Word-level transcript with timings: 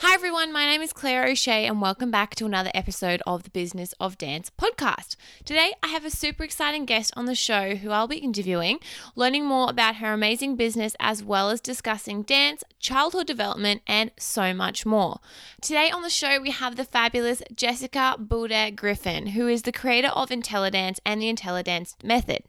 Hi, 0.00 0.14
everyone. 0.14 0.52
My 0.52 0.64
name 0.64 0.80
is 0.80 0.92
Claire 0.92 1.26
O'Shea, 1.26 1.66
and 1.66 1.82
welcome 1.82 2.12
back 2.12 2.36
to 2.36 2.46
another 2.46 2.70
episode 2.72 3.20
of 3.26 3.42
the 3.42 3.50
Business 3.50 3.94
of 3.98 4.16
Dance 4.16 4.48
podcast. 4.48 5.16
Today, 5.44 5.72
I 5.82 5.88
have 5.88 6.04
a 6.04 6.10
super 6.10 6.44
exciting 6.44 6.84
guest 6.84 7.12
on 7.16 7.26
the 7.26 7.34
show 7.34 7.74
who 7.74 7.90
I'll 7.90 8.06
be 8.06 8.18
interviewing, 8.18 8.78
learning 9.16 9.44
more 9.44 9.68
about 9.68 9.96
her 9.96 10.12
amazing 10.12 10.54
business, 10.54 10.94
as 11.00 11.24
well 11.24 11.50
as 11.50 11.60
discussing 11.60 12.22
dance, 12.22 12.62
childhood 12.78 13.26
development, 13.26 13.82
and 13.88 14.12
so 14.16 14.54
much 14.54 14.86
more. 14.86 15.18
Today 15.60 15.90
on 15.90 16.02
the 16.02 16.10
show, 16.10 16.40
we 16.40 16.52
have 16.52 16.76
the 16.76 16.84
fabulous 16.84 17.42
Jessica 17.52 18.14
Boudet 18.20 18.76
Griffin, 18.76 19.28
who 19.28 19.48
is 19.48 19.62
the 19.62 19.72
creator 19.72 20.08
of 20.08 20.28
IntelliDance 20.28 21.00
and 21.04 21.20
the 21.20 21.34
IntelliDance 21.34 21.96
method. 22.04 22.44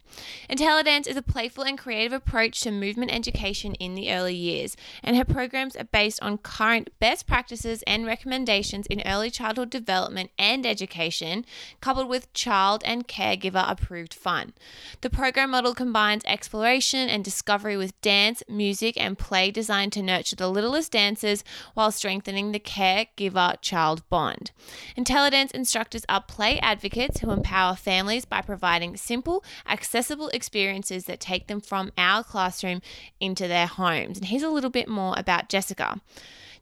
IntelliDance 0.48 1.08
is 1.08 1.16
a 1.16 1.22
playful 1.22 1.64
and 1.64 1.76
creative 1.76 2.12
approach 2.12 2.60
to 2.60 2.70
movement 2.70 3.12
education 3.12 3.74
in 3.74 3.96
the 3.96 4.12
early 4.12 4.36
years, 4.36 4.76
and 5.02 5.16
her 5.16 5.24
programs 5.24 5.74
are 5.74 5.82
based 5.82 6.22
on 6.22 6.38
current 6.38 6.90
best 7.00 7.26
practices 7.26 7.39
practices 7.40 7.82
and 7.86 8.04
recommendations 8.04 8.86
in 8.88 9.00
early 9.06 9.30
childhood 9.30 9.70
development 9.70 10.30
and 10.38 10.66
education, 10.66 11.42
coupled 11.80 12.06
with 12.06 12.30
child 12.34 12.82
and 12.84 13.08
caregiver 13.08 13.64
approved 13.66 14.12
fun. 14.12 14.52
The 15.00 15.08
program 15.08 15.52
model 15.52 15.74
combines 15.74 16.22
exploration 16.26 17.08
and 17.08 17.24
discovery 17.24 17.78
with 17.78 17.98
dance, 18.02 18.42
music, 18.46 18.94
and 19.00 19.16
play 19.16 19.50
designed 19.50 19.94
to 19.94 20.02
nurture 20.02 20.36
the 20.36 20.50
littlest 20.50 20.92
dancers 20.92 21.42
while 21.72 21.90
strengthening 21.90 22.52
the 22.52 22.60
caregiver 22.60 23.58
child 23.62 24.06
bond. 24.10 24.50
IntelliDance 24.98 25.52
instructors 25.52 26.04
are 26.10 26.20
play 26.20 26.58
advocates 26.58 27.20
who 27.20 27.30
empower 27.30 27.74
families 27.74 28.26
by 28.26 28.42
providing 28.42 28.98
simple, 28.98 29.42
accessible 29.66 30.28
experiences 30.28 31.04
that 31.04 31.20
take 31.20 31.46
them 31.46 31.62
from 31.62 31.90
our 31.96 32.22
classroom 32.22 32.82
into 33.18 33.48
their 33.48 33.66
homes. 33.66 34.18
And 34.18 34.26
here's 34.26 34.42
a 34.42 34.50
little 34.50 34.68
bit 34.68 34.88
more 34.88 35.14
about 35.16 35.48
Jessica. 35.48 36.02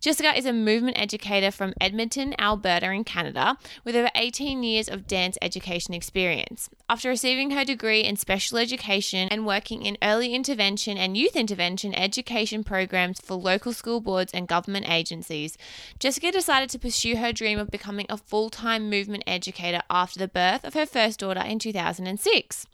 Jessica 0.00 0.38
is 0.38 0.46
a 0.46 0.52
movement 0.52 0.96
educator 0.96 1.50
from 1.50 1.74
Edmonton, 1.80 2.32
Alberta, 2.38 2.88
in 2.92 3.02
Canada, 3.02 3.58
with 3.84 3.96
over 3.96 4.10
18 4.14 4.62
years 4.62 4.88
of 4.88 5.08
dance 5.08 5.36
education 5.42 5.92
experience. 5.92 6.70
After 6.88 7.08
receiving 7.08 7.50
her 7.50 7.64
degree 7.64 8.02
in 8.02 8.14
special 8.14 8.58
education 8.58 9.28
and 9.28 9.44
working 9.44 9.82
in 9.82 9.98
early 10.00 10.34
intervention 10.34 10.96
and 10.96 11.16
youth 11.16 11.34
intervention 11.34 11.92
education 11.96 12.62
programs 12.62 13.20
for 13.20 13.34
local 13.34 13.72
school 13.72 14.00
boards 14.00 14.32
and 14.32 14.46
government 14.46 14.88
agencies, 14.88 15.58
Jessica 15.98 16.30
decided 16.30 16.70
to 16.70 16.78
pursue 16.78 17.16
her 17.16 17.32
dream 17.32 17.58
of 17.58 17.68
becoming 17.68 18.06
a 18.08 18.16
full 18.16 18.50
time 18.50 18.88
movement 18.88 19.24
educator 19.26 19.82
after 19.90 20.20
the 20.20 20.28
birth 20.28 20.64
of 20.64 20.74
her 20.74 20.86
first 20.86 21.18
daughter 21.18 21.42
in 21.44 21.58
2006. 21.58 22.66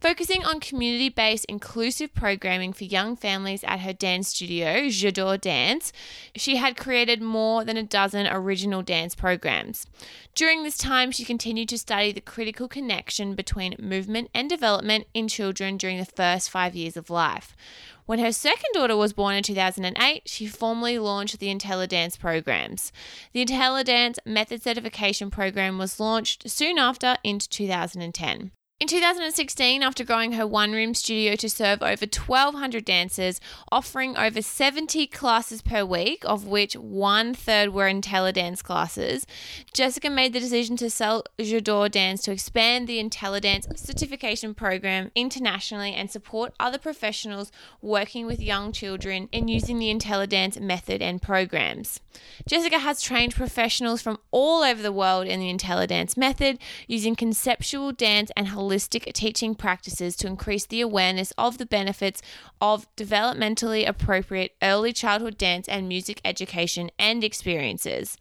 Focusing 0.00 0.44
on 0.44 0.60
community 0.60 1.08
based 1.08 1.46
inclusive 1.46 2.14
programming 2.14 2.74
for 2.74 2.84
young 2.84 3.16
families 3.16 3.64
at 3.64 3.80
her 3.80 3.94
dance 3.94 4.28
studio, 4.28 4.88
J'adore 4.88 5.40
Dance, 5.40 5.90
she 6.34 6.56
had 6.56 6.76
created 6.76 7.22
more 7.22 7.64
than 7.64 7.78
a 7.78 7.82
dozen 7.82 8.26
original 8.26 8.82
dance 8.82 9.14
programs. 9.14 9.86
During 10.34 10.62
this 10.62 10.76
time, 10.76 11.10
she 11.10 11.24
continued 11.24 11.70
to 11.70 11.78
study 11.78 12.12
the 12.12 12.20
critical 12.20 12.68
connection 12.68 13.34
between 13.34 13.74
movement 13.78 14.28
and 14.34 14.50
development 14.50 15.06
in 15.14 15.28
children 15.28 15.78
during 15.78 15.96
the 15.96 16.04
first 16.04 16.50
five 16.50 16.76
years 16.76 16.98
of 16.98 17.08
life. 17.08 17.56
When 18.04 18.18
her 18.18 18.32
second 18.32 18.72
daughter 18.74 18.96
was 18.96 19.14
born 19.14 19.34
in 19.34 19.42
2008, 19.42 20.22
she 20.26 20.46
formally 20.46 20.98
launched 20.98 21.40
the 21.40 21.52
IntelliDance 21.52 22.18
programs. 22.18 22.92
The 23.32 23.44
IntelliDance 23.44 24.18
Method 24.26 24.62
Certification 24.62 25.30
Program 25.30 25.78
was 25.78 25.98
launched 25.98 26.50
soon 26.50 26.78
after 26.78 27.16
into 27.24 27.48
2010. 27.48 28.52
In 28.78 28.88
2016, 28.88 29.82
after 29.82 30.04
growing 30.04 30.32
her 30.32 30.46
one 30.46 30.72
room 30.72 30.92
studio 30.92 31.34
to 31.36 31.48
serve 31.48 31.82
over 31.82 32.04
1,200 32.04 32.84
dancers, 32.84 33.40
offering 33.72 34.18
over 34.18 34.42
70 34.42 35.06
classes 35.06 35.62
per 35.62 35.82
week, 35.82 36.22
of 36.26 36.46
which 36.46 36.74
one 36.74 37.32
third 37.32 37.70
were 37.70 37.90
IntelliDance 37.90 38.62
classes, 38.62 39.26
Jessica 39.72 40.10
made 40.10 40.34
the 40.34 40.40
decision 40.40 40.76
to 40.76 40.90
sell 40.90 41.24
J'adore 41.38 41.90
Dance 41.90 42.20
to 42.24 42.32
expand 42.32 42.86
the 42.86 43.02
IntelliDance 43.02 43.78
certification 43.78 44.52
program 44.52 45.10
internationally 45.14 45.94
and 45.94 46.10
support 46.10 46.52
other 46.60 46.76
professionals 46.76 47.50
working 47.80 48.26
with 48.26 48.42
young 48.42 48.72
children 48.72 49.30
in 49.32 49.48
using 49.48 49.78
the 49.78 49.88
IntelliDance 49.88 50.60
method 50.60 51.00
and 51.00 51.22
programs. 51.22 52.00
Jessica 52.46 52.80
has 52.80 53.00
trained 53.00 53.34
professionals 53.34 54.02
from 54.02 54.18
all 54.30 54.62
over 54.62 54.82
the 54.82 54.92
world 54.92 55.26
in 55.26 55.40
the 55.40 55.50
IntelliDance 55.50 56.14
method 56.18 56.58
using 56.86 57.16
conceptual 57.16 57.90
dance 57.90 58.30
and 58.36 58.48
holistic 58.48 58.65
teaching 58.68 59.54
practices 59.54 60.16
to 60.16 60.26
increase 60.26 60.66
the 60.66 60.80
awareness 60.80 61.32
of 61.38 61.58
the 61.58 61.66
benefits 61.66 62.22
of 62.60 62.86
developmentally 62.96 63.88
appropriate 63.88 64.52
early 64.62 64.92
childhood 64.92 65.38
dance 65.38 65.68
and 65.68 65.88
music 65.88 66.20
education 66.24 66.90
and 66.98 67.22
experiences. 67.22 68.16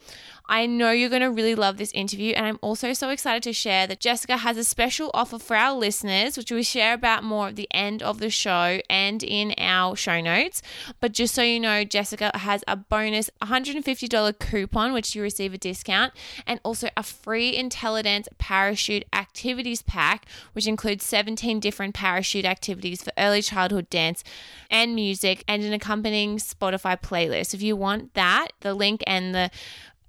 I 0.48 0.66
know 0.66 0.92
you're 0.92 1.10
going 1.10 1.22
to 1.22 1.32
really 1.32 1.56
love 1.56 1.78
this 1.78 1.92
interview, 1.92 2.34
and 2.34 2.46
I'm 2.46 2.60
also 2.62 2.94
so 2.94 3.10
excited 3.10 3.44
to 3.44 3.54
share 3.54 3.88
that 3.88 4.00
Jessica 4.00 4.38
has 4.38 4.58
a 4.58 4.64
special 4.64 5.10
offer 5.14 5.40
for 5.40 5.56
our 5.56 5.74
listeners, 5.74 6.38
which 6.38 6.52
we 6.52 6.62
share 6.62 6.94
about 6.94 7.24
more 7.24 7.48
at 7.48 7.56
the 7.56 7.68
end 7.72 8.04
of 8.04 8.20
the 8.20 8.30
show 8.30 8.80
and 8.90 9.24
in 9.24 9.54
our 9.58 9.96
show 9.96 10.22
notes. 10.22 10.62
But 11.00 11.14
just 11.14 11.34
so 11.34 11.42
you 11.42 11.60
know, 11.60 11.84
Jessica 11.84 12.32
has 12.36 12.64
a 12.68 12.76
bonus 12.76 13.30
$150 13.42 14.40
coupon, 14.40 14.94
which 14.94 15.16
you 15.16 15.22
receive 15.22 15.54
a 15.54 15.58
discount, 15.58 16.14
and 16.46 16.60
also 16.64 16.90
a 16.96 17.04
free 17.04 17.58
IntelliDance 17.58 18.28
parachute 18.38 19.06
activities 19.14 19.82
pack, 19.82 20.26
which 20.54 20.68
includes 20.68 21.06
17 21.06 21.60
different 21.60 21.96
parachute 21.96 22.46
activities 22.46 23.02
for 23.02 23.12
early 23.18 23.42
childhood 23.42 23.90
dance 23.90 24.24
and 24.70 24.94
music, 24.94 25.44
and 25.48 25.64
an 25.64 25.74
accompanying 25.74 26.38
Spotify 26.38 27.00
playlist. 27.02 27.54
If 27.54 27.62
you 27.62 27.76
want 27.76 28.14
that, 28.14 28.50
the 28.60 28.74
link 28.74 29.04
and 29.08 29.34
the 29.34 29.50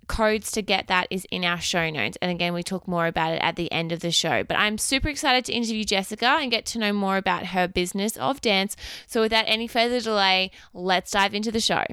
codes 0.06 0.50
to 0.52 0.62
get 0.62 0.86
that 0.88 1.08
is 1.10 1.26
in 1.30 1.44
our 1.44 1.60
show 1.60 1.90
notes. 1.90 2.16
And 2.20 2.30
again, 2.30 2.54
we 2.54 2.62
talk 2.62 2.86
more 2.86 3.06
about 3.06 3.32
it 3.32 3.42
at 3.42 3.56
the 3.56 3.70
end 3.72 3.92
of 3.92 4.00
the 4.00 4.10
show. 4.10 4.44
But 4.44 4.58
I'm 4.58 4.78
super 4.78 5.08
excited 5.08 5.44
to 5.46 5.52
interview 5.52 5.84
Jessica 5.84 6.38
and 6.40 6.50
get 6.50 6.66
to 6.66 6.78
know 6.78 6.92
more 6.92 7.16
about 7.16 7.46
her 7.46 7.68
business 7.68 8.16
of 8.16 8.40
dance. 8.40 8.76
So 9.06 9.20
without 9.20 9.44
any 9.46 9.66
further 9.66 10.00
delay, 10.00 10.50
let's 10.72 11.10
dive 11.10 11.34
into 11.34 11.52
the 11.52 11.60
show. 11.60 11.84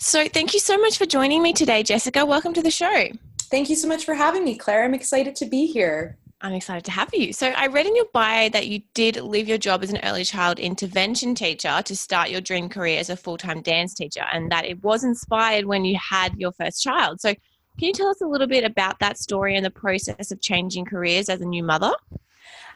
So, 0.00 0.26
thank 0.26 0.54
you 0.54 0.60
so 0.60 0.78
much 0.78 0.96
for 0.96 1.04
joining 1.04 1.42
me 1.42 1.52
today, 1.52 1.82
Jessica. 1.82 2.24
Welcome 2.24 2.54
to 2.54 2.62
the 2.62 2.70
show. 2.70 3.08
Thank 3.50 3.68
you 3.68 3.76
so 3.76 3.86
much 3.86 4.06
for 4.06 4.14
having 4.14 4.42
me, 4.42 4.56
Claire. 4.56 4.84
I'm 4.84 4.94
excited 4.94 5.36
to 5.36 5.44
be 5.44 5.66
here. 5.66 6.16
I'm 6.40 6.52
excited 6.52 6.84
to 6.84 6.92
have 6.92 7.12
you. 7.12 7.32
So, 7.32 7.48
I 7.48 7.66
read 7.66 7.86
in 7.86 7.96
your 7.96 8.06
bio 8.12 8.48
that 8.50 8.68
you 8.68 8.82
did 8.94 9.16
leave 9.16 9.48
your 9.48 9.58
job 9.58 9.82
as 9.82 9.90
an 9.90 9.98
early 10.04 10.24
child 10.24 10.60
intervention 10.60 11.34
teacher 11.34 11.82
to 11.84 11.96
start 11.96 12.30
your 12.30 12.40
dream 12.40 12.68
career 12.68 13.00
as 13.00 13.10
a 13.10 13.16
full 13.16 13.36
time 13.36 13.60
dance 13.60 13.94
teacher, 13.94 14.24
and 14.32 14.50
that 14.52 14.64
it 14.64 14.82
was 14.84 15.02
inspired 15.02 15.64
when 15.64 15.84
you 15.84 15.98
had 15.98 16.36
your 16.36 16.52
first 16.52 16.82
child. 16.82 17.20
So, 17.20 17.30
can 17.30 17.88
you 17.88 17.92
tell 17.92 18.08
us 18.08 18.20
a 18.20 18.26
little 18.26 18.46
bit 18.46 18.62
about 18.62 19.00
that 19.00 19.18
story 19.18 19.56
and 19.56 19.64
the 19.64 19.70
process 19.70 20.30
of 20.30 20.40
changing 20.40 20.84
careers 20.84 21.28
as 21.28 21.40
a 21.40 21.46
new 21.46 21.64
mother? 21.64 21.92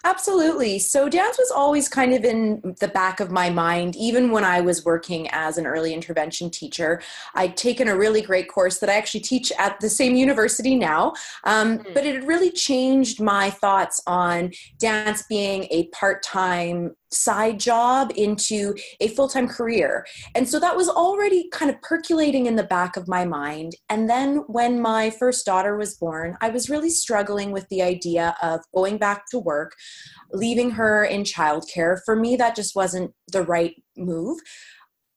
Absolutely. 0.04 0.80
So 0.80 1.08
dance 1.08 1.38
was 1.38 1.52
always 1.54 1.88
kind 1.88 2.12
of 2.12 2.24
in 2.24 2.74
the 2.80 2.88
back 2.88 3.20
of 3.20 3.30
my 3.30 3.50
mind, 3.50 3.94
even 3.94 4.32
when 4.32 4.42
I 4.42 4.60
was 4.60 4.84
working 4.84 5.28
as 5.30 5.58
an 5.58 5.66
early 5.66 5.94
intervention 5.94 6.50
teacher. 6.50 7.00
I'd 7.36 7.56
taken 7.56 7.86
a 7.86 7.96
really 7.96 8.20
great 8.20 8.48
course 8.48 8.80
that 8.80 8.91
I 8.91 8.94
actually 8.94 9.20
teach 9.20 9.52
at 9.60 9.78
the 9.78 9.88
same 9.88 10.16
university 10.16 10.74
now, 10.74 11.12
um, 11.44 11.78
mm-hmm. 11.78 11.92
but 11.94 12.04
it 12.04 12.16
had 12.16 12.27
really 12.27 12.50
changed 12.50 13.21
my 13.21 13.50
thoughts 13.50 14.03
on 14.09 14.50
dance 14.78 15.22
being 15.28 15.68
a 15.71 15.86
part 15.88 16.24
time 16.24 16.97
side 17.12 17.60
job 17.60 18.12
into 18.16 18.74
a 19.00 19.09
full 19.09 19.28
time 19.28 19.48
career. 19.48 20.06
And 20.34 20.48
so 20.48 20.59
that 20.60 20.76
was 20.76 20.88
already 20.88 21.48
kind 21.50 21.70
of 21.70 21.80
percolating 21.82 22.47
in 22.47 22.56
the 22.56 22.64
back 22.64 22.97
of 22.97 23.09
my 23.09 23.24
mind. 23.24 23.72
And 23.88 24.09
then 24.09 24.44
when 24.47 24.80
my 24.80 25.10
first 25.10 25.44
daughter 25.47 25.76
was 25.76 25.97
born, 25.97 26.36
I 26.41 26.48
was 26.48 26.70
really 26.70 26.91
struggling 26.91 27.53
with 27.53 27.68
the 27.68 27.82
idea 27.82 28.34
of 28.42 28.60
going 28.74 28.98
back 28.98 29.24
to 29.30 29.38
work, 29.38 29.74
leaving 30.32 30.70
her 30.72 31.04
in 31.04 31.22
childcare. 31.22 31.98
For 32.04 32.16
me, 32.16 32.36
that 32.36 32.56
just 32.56 32.74
wasn't 32.74 33.12
the 33.30 33.42
right 33.42 33.74
move. 33.97 34.38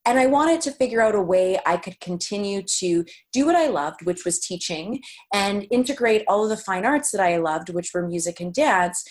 And 0.08 0.20
I 0.20 0.28
wanted 0.28 0.62
to 0.62 0.72
figure 0.72 1.02
out 1.02 1.16
a 1.16 1.22
way 1.22 1.58
I 1.66 1.78
could 1.78 2.00
continue 2.00 2.62
to 2.78 3.06
do 3.34 3.46
what 3.48 3.56
I 3.56 3.68
loved, 3.68 4.06
which 4.06 4.24
was 4.24 4.40
teaching, 4.40 5.02
and 5.34 5.66
integrate 5.72 6.24
all 6.28 6.44
of 6.44 6.50
the 6.50 6.64
fine 6.64 6.86
arts 6.86 7.10
that 7.12 7.22
I 7.22 7.38
loved, 7.38 7.70
which 7.70 7.90
were 7.92 8.08
music 8.08 8.40
and 8.40 8.54
dance, 8.54 9.04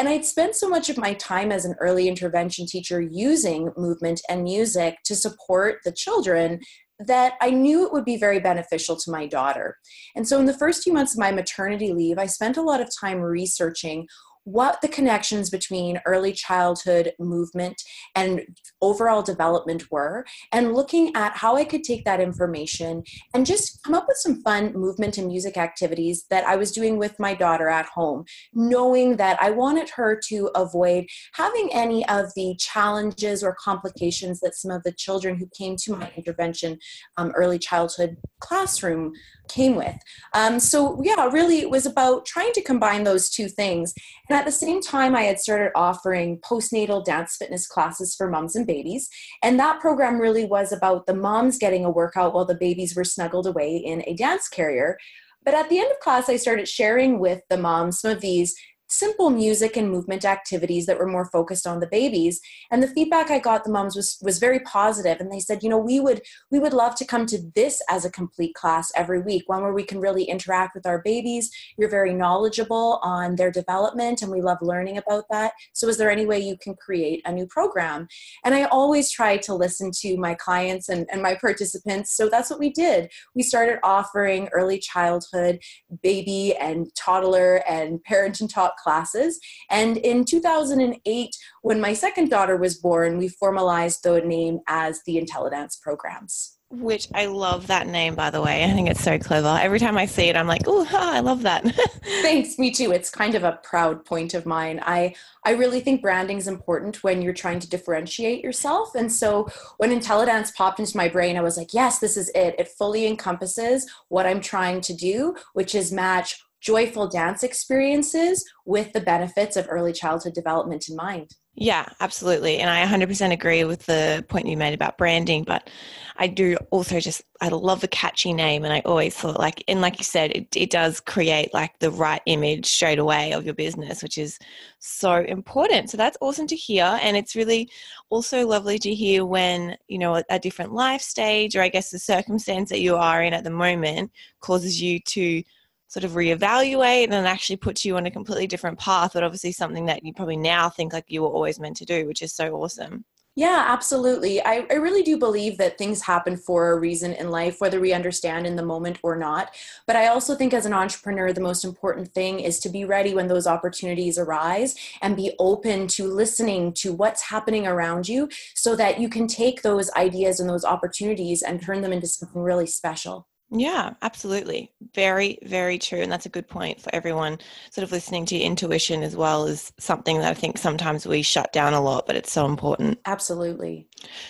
and 0.00 0.08
I'd 0.08 0.24
spent 0.24 0.54
so 0.56 0.66
much 0.66 0.88
of 0.88 0.96
my 0.96 1.12
time 1.12 1.52
as 1.52 1.66
an 1.66 1.74
early 1.78 2.08
intervention 2.08 2.64
teacher 2.64 3.02
using 3.02 3.70
movement 3.76 4.22
and 4.30 4.42
music 4.42 4.96
to 5.04 5.14
support 5.14 5.80
the 5.84 5.92
children 5.92 6.60
that 7.00 7.34
I 7.42 7.50
knew 7.50 7.84
it 7.84 7.92
would 7.92 8.06
be 8.06 8.16
very 8.16 8.40
beneficial 8.40 8.96
to 8.96 9.10
my 9.10 9.26
daughter. 9.26 9.76
And 10.16 10.26
so, 10.26 10.38
in 10.38 10.46
the 10.46 10.56
first 10.56 10.84
few 10.84 10.94
months 10.94 11.14
of 11.14 11.20
my 11.20 11.32
maternity 11.32 11.92
leave, 11.92 12.18
I 12.18 12.24
spent 12.24 12.56
a 12.56 12.62
lot 12.62 12.80
of 12.80 12.88
time 12.98 13.20
researching 13.20 14.06
what 14.50 14.80
the 14.80 14.88
connections 14.88 15.48
between 15.48 16.00
early 16.06 16.32
childhood 16.32 17.12
movement 17.18 17.80
and 18.14 18.42
overall 18.82 19.22
development 19.22 19.90
were, 19.90 20.24
and 20.52 20.74
looking 20.74 21.12
at 21.14 21.36
how 21.36 21.56
I 21.56 21.64
could 21.64 21.84
take 21.84 22.04
that 22.04 22.20
information 22.20 23.02
and 23.34 23.46
just 23.46 23.82
come 23.84 23.94
up 23.94 24.06
with 24.08 24.16
some 24.16 24.42
fun 24.42 24.72
movement 24.72 25.18
and 25.18 25.28
music 25.28 25.56
activities 25.56 26.26
that 26.30 26.44
I 26.44 26.56
was 26.56 26.72
doing 26.72 26.98
with 26.98 27.18
my 27.18 27.34
daughter 27.34 27.68
at 27.68 27.86
home, 27.86 28.24
knowing 28.52 29.16
that 29.16 29.40
I 29.40 29.50
wanted 29.50 29.88
her 29.90 30.20
to 30.28 30.50
avoid 30.54 31.06
having 31.34 31.70
any 31.72 32.06
of 32.08 32.26
the 32.34 32.56
challenges 32.58 33.44
or 33.44 33.56
complications 33.62 34.40
that 34.40 34.56
some 34.56 34.70
of 34.70 34.82
the 34.82 34.92
children 34.92 35.36
who 35.36 35.48
came 35.56 35.76
to 35.84 35.96
my 35.96 36.10
intervention 36.16 36.78
um, 37.16 37.32
early 37.36 37.58
childhood 37.58 38.16
classroom 38.40 39.12
came 39.50 39.74
with. 39.74 39.96
Um, 40.34 40.60
so, 40.60 41.00
yeah, 41.02 41.28
really, 41.28 41.58
it 41.58 41.70
was 41.70 41.86
about 41.86 42.24
trying 42.24 42.52
to 42.52 42.62
combine 42.62 43.04
those 43.04 43.28
two 43.28 43.48
things. 43.48 43.92
And 44.28 44.38
at 44.38 44.44
the 44.44 44.52
same 44.52 44.80
time, 44.80 45.14
I 45.14 45.22
had 45.22 45.40
started 45.40 45.72
offering 45.74 46.38
postnatal 46.38 47.04
dance 47.04 47.36
fitness 47.36 47.66
classes 47.66 48.14
for 48.14 48.30
moms 48.30 48.56
and 48.56 48.66
babies. 48.66 49.08
And 49.42 49.58
that 49.58 49.80
program 49.80 50.18
really 50.18 50.44
was 50.44 50.72
about 50.72 51.06
the 51.06 51.14
moms 51.14 51.58
getting 51.58 51.84
a 51.84 51.90
workout 51.90 52.32
while 52.32 52.44
the 52.44 52.54
babies 52.54 52.94
were 52.96 53.04
snuggled 53.04 53.46
away 53.46 53.76
in 53.76 54.02
a 54.06 54.14
dance 54.14 54.48
carrier. 54.48 54.96
But 55.44 55.54
at 55.54 55.68
the 55.68 55.78
end 55.78 55.90
of 55.90 56.00
class, 56.00 56.28
I 56.28 56.36
started 56.36 56.68
sharing 56.68 57.18
with 57.18 57.42
the 57.48 57.56
moms 57.56 58.00
some 58.00 58.10
of 58.10 58.20
these 58.20 58.54
simple 58.90 59.30
music 59.30 59.76
and 59.76 59.90
movement 59.90 60.24
activities 60.24 60.86
that 60.86 60.98
were 60.98 61.06
more 61.06 61.26
focused 61.26 61.66
on 61.66 61.80
the 61.80 61.86
babies. 61.86 62.40
And 62.70 62.82
the 62.82 62.88
feedback 62.88 63.30
i 63.30 63.38
got 63.38 63.64
the 63.64 63.70
moms 63.70 63.96
was 63.96 64.18
was 64.22 64.38
very 64.38 64.60
positive. 64.60 65.20
And 65.20 65.32
they 65.32 65.40
said 65.40 65.62
you 65.62 65.68
know 65.68 65.78
we 65.78 66.00
would 66.00 66.22
we 66.50 66.58
would 66.58 66.72
love 66.72 66.94
to 66.96 67.04
come 67.04 67.26
to 67.26 67.38
this 67.54 67.80
as 67.88 68.04
a 68.04 68.10
complete 68.10 68.54
class 68.54 68.92
every 68.96 69.20
week 69.20 69.48
one 69.48 69.62
where 69.62 69.72
we 69.72 69.84
can 69.84 70.00
really 70.00 70.24
interact 70.24 70.74
with 70.74 70.86
our 70.86 71.00
babies. 71.02 71.50
You're 71.78 71.88
very 71.88 72.12
knowledgeable 72.12 73.00
on 73.02 73.36
their 73.36 73.50
development 73.50 74.22
and 74.22 74.30
we 74.30 74.42
love 74.42 74.58
learning 74.60 74.98
about 74.98 75.24
that. 75.30 75.52
So 75.72 75.88
is 75.88 75.96
there 75.96 76.10
any 76.10 76.26
way 76.26 76.40
you 76.40 76.56
can 76.60 76.74
create 76.74 77.22
a 77.24 77.32
new 77.32 77.46
program? 77.46 78.08
And 78.44 78.54
i 78.54 78.64
always 78.64 79.10
try 79.10 79.36
to 79.36 79.54
listen 79.54 79.90
to 80.00 80.16
my 80.16 80.34
clients 80.34 80.88
and, 80.88 81.06
and 81.10 81.22
my 81.22 81.34
participants. 81.40 82.16
So 82.16 82.28
that's 82.28 82.50
what 82.50 82.58
we 82.58 82.70
did. 82.70 83.10
We 83.34 83.42
started 83.42 83.78
offering 83.82 84.48
early 84.52 84.78
childhood 84.78 85.60
baby 86.02 86.56
and 86.56 86.86
toddler 86.96 87.62
and 87.68 88.02
parent 88.04 88.40
and 88.40 88.50
talk 88.50 88.74
classes. 88.82 89.38
And 89.70 89.96
in 89.98 90.24
2008, 90.24 91.36
when 91.62 91.80
my 91.80 91.92
second 91.92 92.30
daughter 92.30 92.56
was 92.56 92.78
born, 92.78 93.18
we 93.18 93.28
formalized 93.28 94.02
the 94.02 94.20
name 94.20 94.60
as 94.66 95.00
the 95.04 95.16
IntelliDance 95.16 95.80
programs. 95.80 96.56
Which 96.72 97.08
I 97.12 97.26
love 97.26 97.66
that 97.66 97.88
name, 97.88 98.14
by 98.14 98.30
the 98.30 98.40
way. 98.40 98.62
I 98.62 98.70
think 98.70 98.88
it's 98.88 99.02
so 99.02 99.18
clever. 99.18 99.58
Every 99.60 99.80
time 99.80 99.98
I 99.98 100.06
see 100.06 100.28
it, 100.28 100.36
I'm 100.36 100.46
like, 100.46 100.62
oh, 100.68 100.86
I 100.88 101.18
love 101.18 101.42
that. 101.42 101.64
Thanks, 102.22 102.60
me 102.60 102.70
too. 102.70 102.92
It's 102.92 103.10
kind 103.10 103.34
of 103.34 103.42
a 103.42 103.58
proud 103.64 104.04
point 104.04 104.34
of 104.34 104.46
mine. 104.46 104.80
I 104.84 105.16
I 105.44 105.52
really 105.52 105.80
think 105.80 106.00
branding 106.00 106.38
is 106.38 106.46
important 106.46 107.02
when 107.02 107.22
you're 107.22 107.32
trying 107.32 107.58
to 107.58 107.68
differentiate 107.68 108.44
yourself. 108.44 108.94
And 108.94 109.12
so 109.12 109.48
when 109.78 109.90
IntelliDance 109.90 110.54
popped 110.54 110.78
into 110.78 110.96
my 110.96 111.08
brain, 111.08 111.36
I 111.36 111.40
was 111.40 111.56
like, 111.56 111.74
yes, 111.74 111.98
this 111.98 112.16
is 112.16 112.30
it. 112.36 112.54
It 112.56 112.68
fully 112.68 113.04
encompasses 113.04 113.90
what 114.08 114.26
I'm 114.26 114.40
trying 114.40 114.80
to 114.82 114.94
do, 114.94 115.34
which 115.54 115.74
is 115.74 115.90
match 115.90 116.40
joyful 116.60 117.08
dance 117.08 117.42
experiences 117.42 118.44
with 118.66 118.92
the 118.92 119.00
benefits 119.00 119.56
of 119.56 119.66
early 119.70 119.92
childhood 119.92 120.34
development 120.34 120.88
in 120.88 120.96
mind. 120.96 121.34
Yeah, 121.54 121.86
absolutely. 121.98 122.58
And 122.58 122.70
I 122.70 122.86
100% 122.86 123.32
agree 123.32 123.64
with 123.64 123.84
the 123.84 124.24
point 124.28 124.46
you 124.46 124.56
made 124.56 124.72
about 124.72 124.96
branding, 124.96 125.42
but 125.42 125.68
I 126.16 126.28
do 126.28 126.56
also 126.70 127.00
just, 127.00 127.22
I 127.40 127.48
love 127.48 127.80
the 127.80 127.88
catchy 127.88 128.32
name. 128.32 128.64
And 128.64 128.72
I 128.72 128.80
always 128.84 129.16
thought 129.16 129.38
like, 129.38 129.64
and 129.66 129.80
like 129.80 129.98
you 129.98 130.04
said, 130.04 130.30
it, 130.30 130.56
it 130.56 130.70
does 130.70 131.00
create 131.00 131.52
like 131.52 131.78
the 131.80 131.90
right 131.90 132.22
image 132.26 132.66
straight 132.66 133.00
away 133.00 133.32
of 133.32 133.44
your 133.44 133.54
business, 133.54 134.02
which 134.02 134.16
is 134.16 134.38
so 134.78 135.16
important. 135.16 135.90
So 135.90 135.96
that's 135.96 136.16
awesome 136.20 136.46
to 136.46 136.56
hear. 136.56 136.98
And 137.02 137.16
it's 137.16 137.34
really 137.34 137.68
also 138.10 138.46
lovely 138.46 138.78
to 138.78 138.94
hear 138.94 139.26
when, 139.26 139.76
you 139.88 139.98
know, 139.98 140.16
a, 140.16 140.24
a 140.30 140.38
different 140.38 140.72
life 140.72 141.02
stage 141.02 141.56
or 141.56 141.62
I 141.62 141.68
guess 141.68 141.90
the 141.90 141.98
circumstance 141.98 142.70
that 142.70 142.80
you 142.80 142.96
are 142.96 143.22
in 143.22 143.34
at 143.34 143.44
the 143.44 143.50
moment 143.50 144.12
causes 144.40 144.80
you 144.80 145.00
to 145.00 145.42
sort 145.90 146.04
of 146.04 146.12
reevaluate 146.12 147.10
and 147.10 147.26
actually 147.26 147.56
puts 147.56 147.84
you 147.84 147.96
on 147.96 148.06
a 148.06 148.10
completely 148.10 148.46
different 148.46 148.78
path, 148.78 149.10
but 149.12 149.24
obviously 149.24 149.50
something 149.50 149.86
that 149.86 150.04
you 150.04 150.12
probably 150.12 150.36
now 150.36 150.70
think 150.70 150.92
like 150.92 151.04
you 151.08 151.20
were 151.20 151.28
always 151.28 151.58
meant 151.58 151.76
to 151.76 151.84
do, 151.84 152.06
which 152.06 152.22
is 152.22 152.32
so 152.32 152.54
awesome. 152.54 153.04
Yeah, 153.36 153.64
absolutely. 153.68 154.40
I, 154.42 154.66
I 154.70 154.74
really 154.74 155.02
do 155.02 155.16
believe 155.16 155.56
that 155.58 155.78
things 155.78 156.02
happen 156.02 156.36
for 156.36 156.72
a 156.72 156.78
reason 156.78 157.12
in 157.14 157.30
life, 157.30 157.60
whether 157.60 157.80
we 157.80 157.92
understand 157.92 158.46
in 158.46 158.54
the 158.54 158.64
moment 158.64 158.98
or 159.02 159.16
not. 159.16 159.54
But 159.86 159.96
I 159.96 160.08
also 160.08 160.36
think 160.36 160.52
as 160.52 160.66
an 160.66 160.72
entrepreneur, 160.72 161.32
the 161.32 161.40
most 161.40 161.64
important 161.64 162.12
thing 162.12 162.40
is 162.40 162.60
to 162.60 162.68
be 162.68 162.84
ready 162.84 163.14
when 163.14 163.28
those 163.28 163.46
opportunities 163.46 164.18
arise 164.18 164.76
and 165.00 165.16
be 165.16 165.32
open 165.38 165.88
to 165.88 166.06
listening 166.06 166.72
to 166.74 166.92
what's 166.92 167.22
happening 167.22 167.66
around 167.66 168.08
you 168.08 168.28
so 168.54 168.76
that 168.76 169.00
you 169.00 169.08
can 169.08 169.26
take 169.26 169.62
those 169.62 169.90
ideas 169.92 170.38
and 170.38 170.50
those 170.50 170.64
opportunities 170.64 171.42
and 171.42 171.62
turn 171.62 171.80
them 171.80 171.92
into 171.92 172.08
something 172.08 172.42
really 172.42 172.66
special. 172.66 173.26
Yeah, 173.52 173.94
absolutely. 174.02 174.70
Very, 174.94 175.38
very 175.42 175.78
true. 175.78 176.00
And 176.00 176.10
that's 176.10 176.26
a 176.26 176.30
good 176.30 176.48
point 176.48 176.80
for 176.80 176.94
everyone 176.94 177.38
sort 177.70 177.82
of 177.82 177.90
listening 177.90 178.24
to 178.26 178.36
your 178.36 178.46
intuition 178.46 179.02
as 179.02 179.16
well 179.16 179.46
as 179.46 179.72
something 179.78 180.18
that 180.18 180.30
I 180.30 180.34
think 180.34 180.56
sometimes 180.56 181.06
we 181.06 181.22
shut 181.22 181.52
down 181.52 181.74
a 181.74 181.80
lot, 181.80 182.06
but 182.06 182.14
it's 182.16 182.32
so 182.32 182.46
important. 182.46 183.00
Absolutely. 183.06 183.88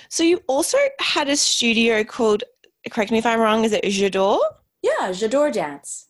So 0.08 0.22
you 0.22 0.40
also 0.46 0.78
had 1.00 1.28
a 1.28 1.36
studio 1.36 2.02
called, 2.02 2.44
correct 2.90 3.10
me 3.10 3.18
if 3.18 3.26
I'm 3.26 3.40
wrong, 3.40 3.64
is 3.64 3.72
it 3.72 3.84
J'adore? 3.84 4.40
Yeah, 4.82 5.10
J'adore 5.10 5.52
Dance. 5.52 6.06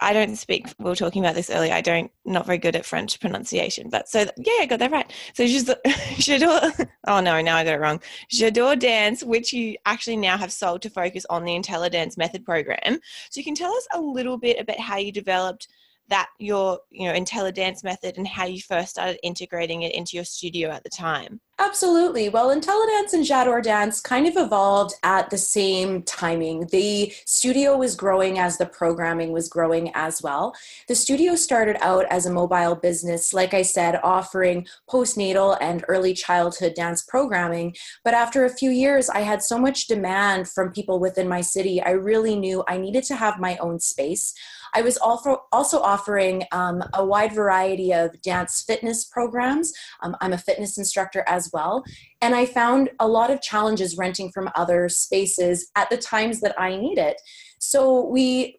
I 0.00 0.12
don't 0.12 0.36
speak. 0.36 0.68
We 0.78 0.84
were 0.84 0.96
talking 0.96 1.24
about 1.24 1.34
this 1.34 1.50
earlier. 1.50 1.72
I 1.72 1.80
don't 1.80 2.10
not 2.24 2.46
very 2.46 2.58
good 2.58 2.76
at 2.76 2.84
French 2.86 3.18
pronunciation, 3.20 3.90
but 3.90 4.08
so 4.08 4.20
yeah, 4.36 4.58
I 4.60 4.66
got 4.66 4.78
that 4.78 4.92
right. 4.92 5.12
So 5.34 5.44
j'adore. 5.44 6.88
Oh 7.08 7.18
no, 7.20 7.40
now 7.40 7.56
I 7.56 7.64
got 7.64 7.74
it 7.74 7.80
wrong. 7.80 8.00
J'adore 8.30 8.78
dance, 8.78 9.24
which 9.24 9.52
you 9.52 9.76
actually 9.86 10.16
now 10.16 10.36
have 10.36 10.52
sold 10.52 10.82
to 10.82 10.90
focus 10.90 11.26
on 11.28 11.44
the 11.44 11.52
IntelliDance 11.52 12.16
method 12.16 12.44
program. 12.44 13.00
So 13.30 13.40
you 13.40 13.44
can 13.44 13.56
tell 13.56 13.72
us 13.72 13.88
a 13.92 14.00
little 14.00 14.38
bit 14.38 14.60
about 14.60 14.78
how 14.78 14.98
you 14.98 15.10
developed 15.10 15.66
that 16.12 16.28
your 16.38 16.78
you 16.90 17.08
know 17.08 17.18
IntelliDance 17.18 17.82
method 17.82 18.18
and 18.18 18.28
how 18.28 18.44
you 18.44 18.60
first 18.60 18.90
started 18.90 19.18
integrating 19.22 19.80
it 19.82 19.94
into 19.94 20.14
your 20.16 20.24
studio 20.24 20.68
at 20.68 20.84
the 20.84 20.90
time. 20.90 21.40
Absolutely. 21.58 22.28
Well, 22.28 22.48
IntelliDance 22.48 23.12
and 23.12 23.24
J'adore 23.24 23.62
Dance 23.62 24.00
kind 24.00 24.26
of 24.26 24.36
evolved 24.36 24.94
at 25.04 25.30
the 25.30 25.38
same 25.38 26.02
timing. 26.02 26.66
The 26.72 27.14
studio 27.24 27.76
was 27.76 27.94
growing 27.94 28.38
as 28.38 28.58
the 28.58 28.66
programming 28.66 29.30
was 29.32 29.48
growing 29.48 29.92
as 29.94 30.20
well. 30.20 30.54
The 30.88 30.96
studio 30.96 31.36
started 31.36 31.76
out 31.80 32.04
as 32.10 32.26
a 32.26 32.32
mobile 32.32 32.74
business, 32.74 33.32
like 33.32 33.54
I 33.54 33.62
said, 33.62 34.00
offering 34.02 34.66
postnatal 34.90 35.56
and 35.60 35.84
early 35.88 36.14
childhood 36.14 36.74
dance 36.74 37.02
programming. 37.02 37.76
But 38.04 38.14
after 38.14 38.44
a 38.44 38.50
few 38.50 38.70
years, 38.70 39.08
I 39.08 39.20
had 39.20 39.42
so 39.42 39.56
much 39.56 39.86
demand 39.86 40.48
from 40.48 40.72
people 40.72 40.98
within 40.98 41.28
my 41.28 41.42
city, 41.42 41.80
I 41.80 41.90
really 41.90 42.34
knew 42.34 42.64
I 42.66 42.76
needed 42.76 43.04
to 43.04 43.16
have 43.16 43.38
my 43.38 43.56
own 43.58 43.78
space. 43.78 44.34
I 44.74 44.82
was 44.82 44.96
also 44.96 45.80
offering 45.80 46.44
um, 46.52 46.82
a 46.94 47.04
wide 47.04 47.32
variety 47.32 47.92
of 47.92 48.20
dance 48.22 48.62
fitness 48.66 49.04
programs. 49.04 49.72
Um, 50.02 50.16
I'm 50.20 50.32
a 50.32 50.38
fitness 50.38 50.78
instructor 50.78 51.24
as 51.26 51.50
well, 51.52 51.84
and 52.20 52.34
I 52.34 52.46
found 52.46 52.90
a 53.00 53.08
lot 53.08 53.30
of 53.30 53.42
challenges 53.42 53.96
renting 53.96 54.30
from 54.32 54.50
other 54.54 54.88
spaces 54.88 55.70
at 55.76 55.90
the 55.90 55.96
times 55.96 56.40
that 56.40 56.58
I 56.60 56.76
need 56.76 56.98
it. 56.98 57.16
So 57.58 58.06
we 58.06 58.58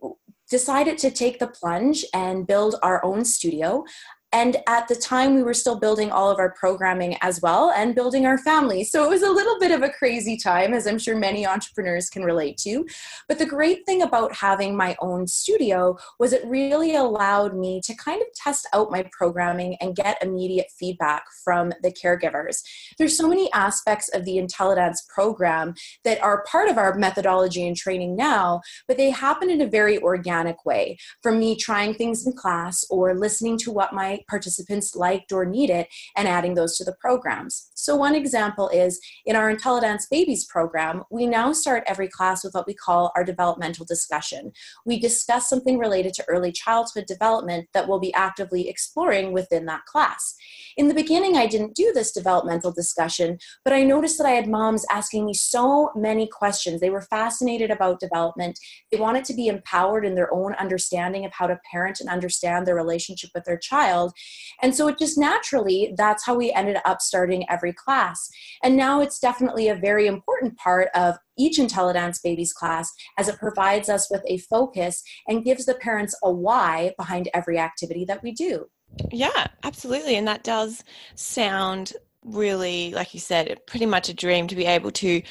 decided 0.49 0.97
to 0.99 1.09
take 1.09 1.39
the 1.39 1.47
plunge 1.47 2.05
and 2.13 2.45
build 2.45 2.75
our 2.83 3.03
own 3.03 3.25
studio. 3.25 3.83
And 4.33 4.57
at 4.67 4.87
the 4.87 4.95
time, 4.95 5.35
we 5.35 5.43
were 5.43 5.53
still 5.53 5.79
building 5.79 6.11
all 6.11 6.31
of 6.31 6.39
our 6.39 6.51
programming 6.53 7.17
as 7.21 7.39
well 7.39 7.69
and 7.69 7.93
building 7.93 8.25
our 8.25 8.39
family. 8.39 8.83
So 8.83 9.03
it 9.03 9.09
was 9.09 9.21
a 9.21 9.29
little 9.29 9.59
bit 9.59 9.69
of 9.69 9.83
a 9.83 9.89
crazy 9.89 10.37
time, 10.37 10.73
as 10.73 10.87
I'm 10.87 10.97
sure 10.97 11.15
many 11.15 11.45
entrepreneurs 11.45 12.09
can 12.09 12.23
relate 12.23 12.57
to. 12.63 12.83
But 13.27 13.37
the 13.37 13.45
great 13.45 13.85
thing 13.85 14.01
about 14.01 14.33
having 14.35 14.75
my 14.75 14.95
own 14.99 15.27
studio 15.27 15.97
was 16.19 16.33
it 16.33 16.43
really 16.47 16.95
allowed 16.95 17.55
me 17.55 17.79
to 17.83 17.95
kind 17.95 18.23
of 18.23 18.27
test 18.35 18.67
out 18.73 18.89
my 18.89 19.07
programming 19.11 19.75
and 19.79 19.95
get 19.95 20.21
immediate 20.23 20.71
feedback 20.79 21.25
from 21.43 21.71
the 21.83 21.91
caregivers. 21.91 22.63
There's 22.97 23.15
so 23.15 23.27
many 23.27 23.53
aspects 23.53 24.09
of 24.15 24.25
the 24.25 24.37
IntelliDance 24.37 25.07
program 25.13 25.75
that 26.05 26.21
are 26.23 26.43
part 26.45 26.69
of 26.69 26.79
our 26.79 26.95
methodology 26.95 27.67
and 27.67 27.77
training 27.77 28.15
now, 28.15 28.61
but 28.87 28.97
they 28.97 29.11
happen 29.11 29.51
in 29.51 29.61
a 29.61 29.67
very 29.67 29.99
organic 29.99 30.65
way 30.65 30.97
from 31.21 31.37
me 31.37 31.55
trying 31.55 31.93
things 31.93 32.25
in 32.25 32.33
class 32.33 32.83
or 32.89 33.13
listening 33.13 33.59
to 33.59 33.71
what 33.71 33.93
my 33.93 34.21
participants 34.27 34.95
liked 34.95 35.31
or 35.31 35.45
needed 35.45 35.87
and 36.15 36.27
adding 36.27 36.55
those 36.55 36.77
to 36.77 36.83
the 36.83 36.95
programs. 36.99 37.69
So, 37.75 37.95
one 37.95 38.15
example 38.15 38.69
is 38.69 38.99
in 39.25 39.35
our 39.35 39.53
IntelliDance 39.53 40.03
Babies 40.09 40.45
program, 40.45 41.03
we 41.11 41.25
now 41.25 41.51
start 41.51 41.83
every 41.85 42.07
class 42.07 42.43
with 42.43 42.53
what 42.53 42.67
we 42.67 42.73
call 42.73 43.11
our 43.15 43.23
developmental 43.23 43.85
discussion. 43.85 44.51
We 44.85 44.99
discuss 44.99 45.49
something 45.49 45.77
related 45.77 46.13
to 46.15 46.25
early 46.27 46.51
childhood 46.51 47.05
development 47.07 47.67
that 47.73 47.87
we'll 47.87 47.99
be 47.99 48.13
actively 48.13 48.69
exploring 48.69 49.33
within 49.33 49.65
that 49.65 49.85
class. 49.85 50.35
In 50.77 50.87
the 50.87 50.93
beginning, 50.93 51.37
I 51.37 51.45
didn't 51.45 51.75
do 51.75 51.91
this 51.93 52.11
developmental 52.11 52.71
discussion, 52.71 53.37
but 53.63 53.73
I 53.73 53.83
noticed 53.83 54.17
that 54.17 54.27
I 54.27 54.31
had 54.31 54.47
moms 54.47 54.85
asking 54.89 55.25
me 55.25 55.33
so 55.33 55.91
many 55.95 56.27
questions. 56.27 56.81
They 56.81 56.89
were 56.89 57.01
fascinated 57.01 57.69
about 57.69 57.99
development. 57.99 58.59
They 58.91 58.99
wanted 58.99 59.25
to 59.25 59.33
be 59.33 59.47
empowered 59.47 60.05
in 60.05 60.15
their 60.15 60.33
own 60.33 60.55
understanding 60.55 61.25
of 61.25 61.33
how 61.33 61.47
to 61.47 61.59
parent 61.71 61.99
and 61.99 62.09
understand 62.09 62.65
their 62.65 62.75
relationship 62.75 63.29
with 63.35 63.43
their 63.45 63.57
child. 63.57 64.12
And 64.61 64.75
so 64.75 64.87
it 64.87 64.97
just 64.97 65.17
naturally, 65.17 65.93
that's 65.97 66.25
how 66.25 66.35
we 66.35 66.51
ended 66.51 66.77
up 66.85 67.01
starting 67.01 67.49
every 67.49 67.73
class. 67.73 68.29
And 68.63 68.75
now 68.75 69.01
it's 69.01 69.19
definitely 69.19 69.69
a 69.69 69.75
very 69.75 70.07
important 70.07 70.57
part 70.57 70.89
of 70.95 71.15
each 71.37 71.57
IntelliDance 71.57 72.21
Babies 72.23 72.53
class 72.53 72.91
as 73.17 73.27
it 73.27 73.39
provides 73.39 73.89
us 73.89 74.09
with 74.09 74.21
a 74.27 74.37
focus 74.37 75.03
and 75.27 75.43
gives 75.43 75.65
the 75.65 75.75
parents 75.75 76.15
a 76.23 76.31
why 76.31 76.93
behind 76.97 77.29
every 77.33 77.57
activity 77.57 78.05
that 78.05 78.23
we 78.23 78.31
do. 78.31 78.67
Yeah, 79.11 79.47
absolutely. 79.63 80.15
And 80.15 80.27
that 80.27 80.43
does 80.43 80.83
sound 81.15 81.93
really, 82.23 82.91
like 82.93 83.13
you 83.13 83.19
said, 83.19 83.59
pretty 83.65 83.85
much 83.85 84.09
a 84.09 84.13
dream 84.13 84.47
to 84.47 84.55
be 84.55 84.65
able 84.65 84.91
to 84.91 85.21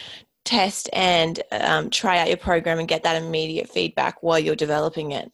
test 0.44 0.90
and 0.92 1.40
um, 1.52 1.90
try 1.90 2.18
out 2.18 2.28
your 2.28 2.36
program 2.36 2.78
and 2.78 2.88
get 2.88 3.04
that 3.04 3.20
immediate 3.22 3.68
feedback 3.68 4.22
while 4.22 4.38
you're 4.38 4.56
developing 4.56 5.12
it. 5.12 5.30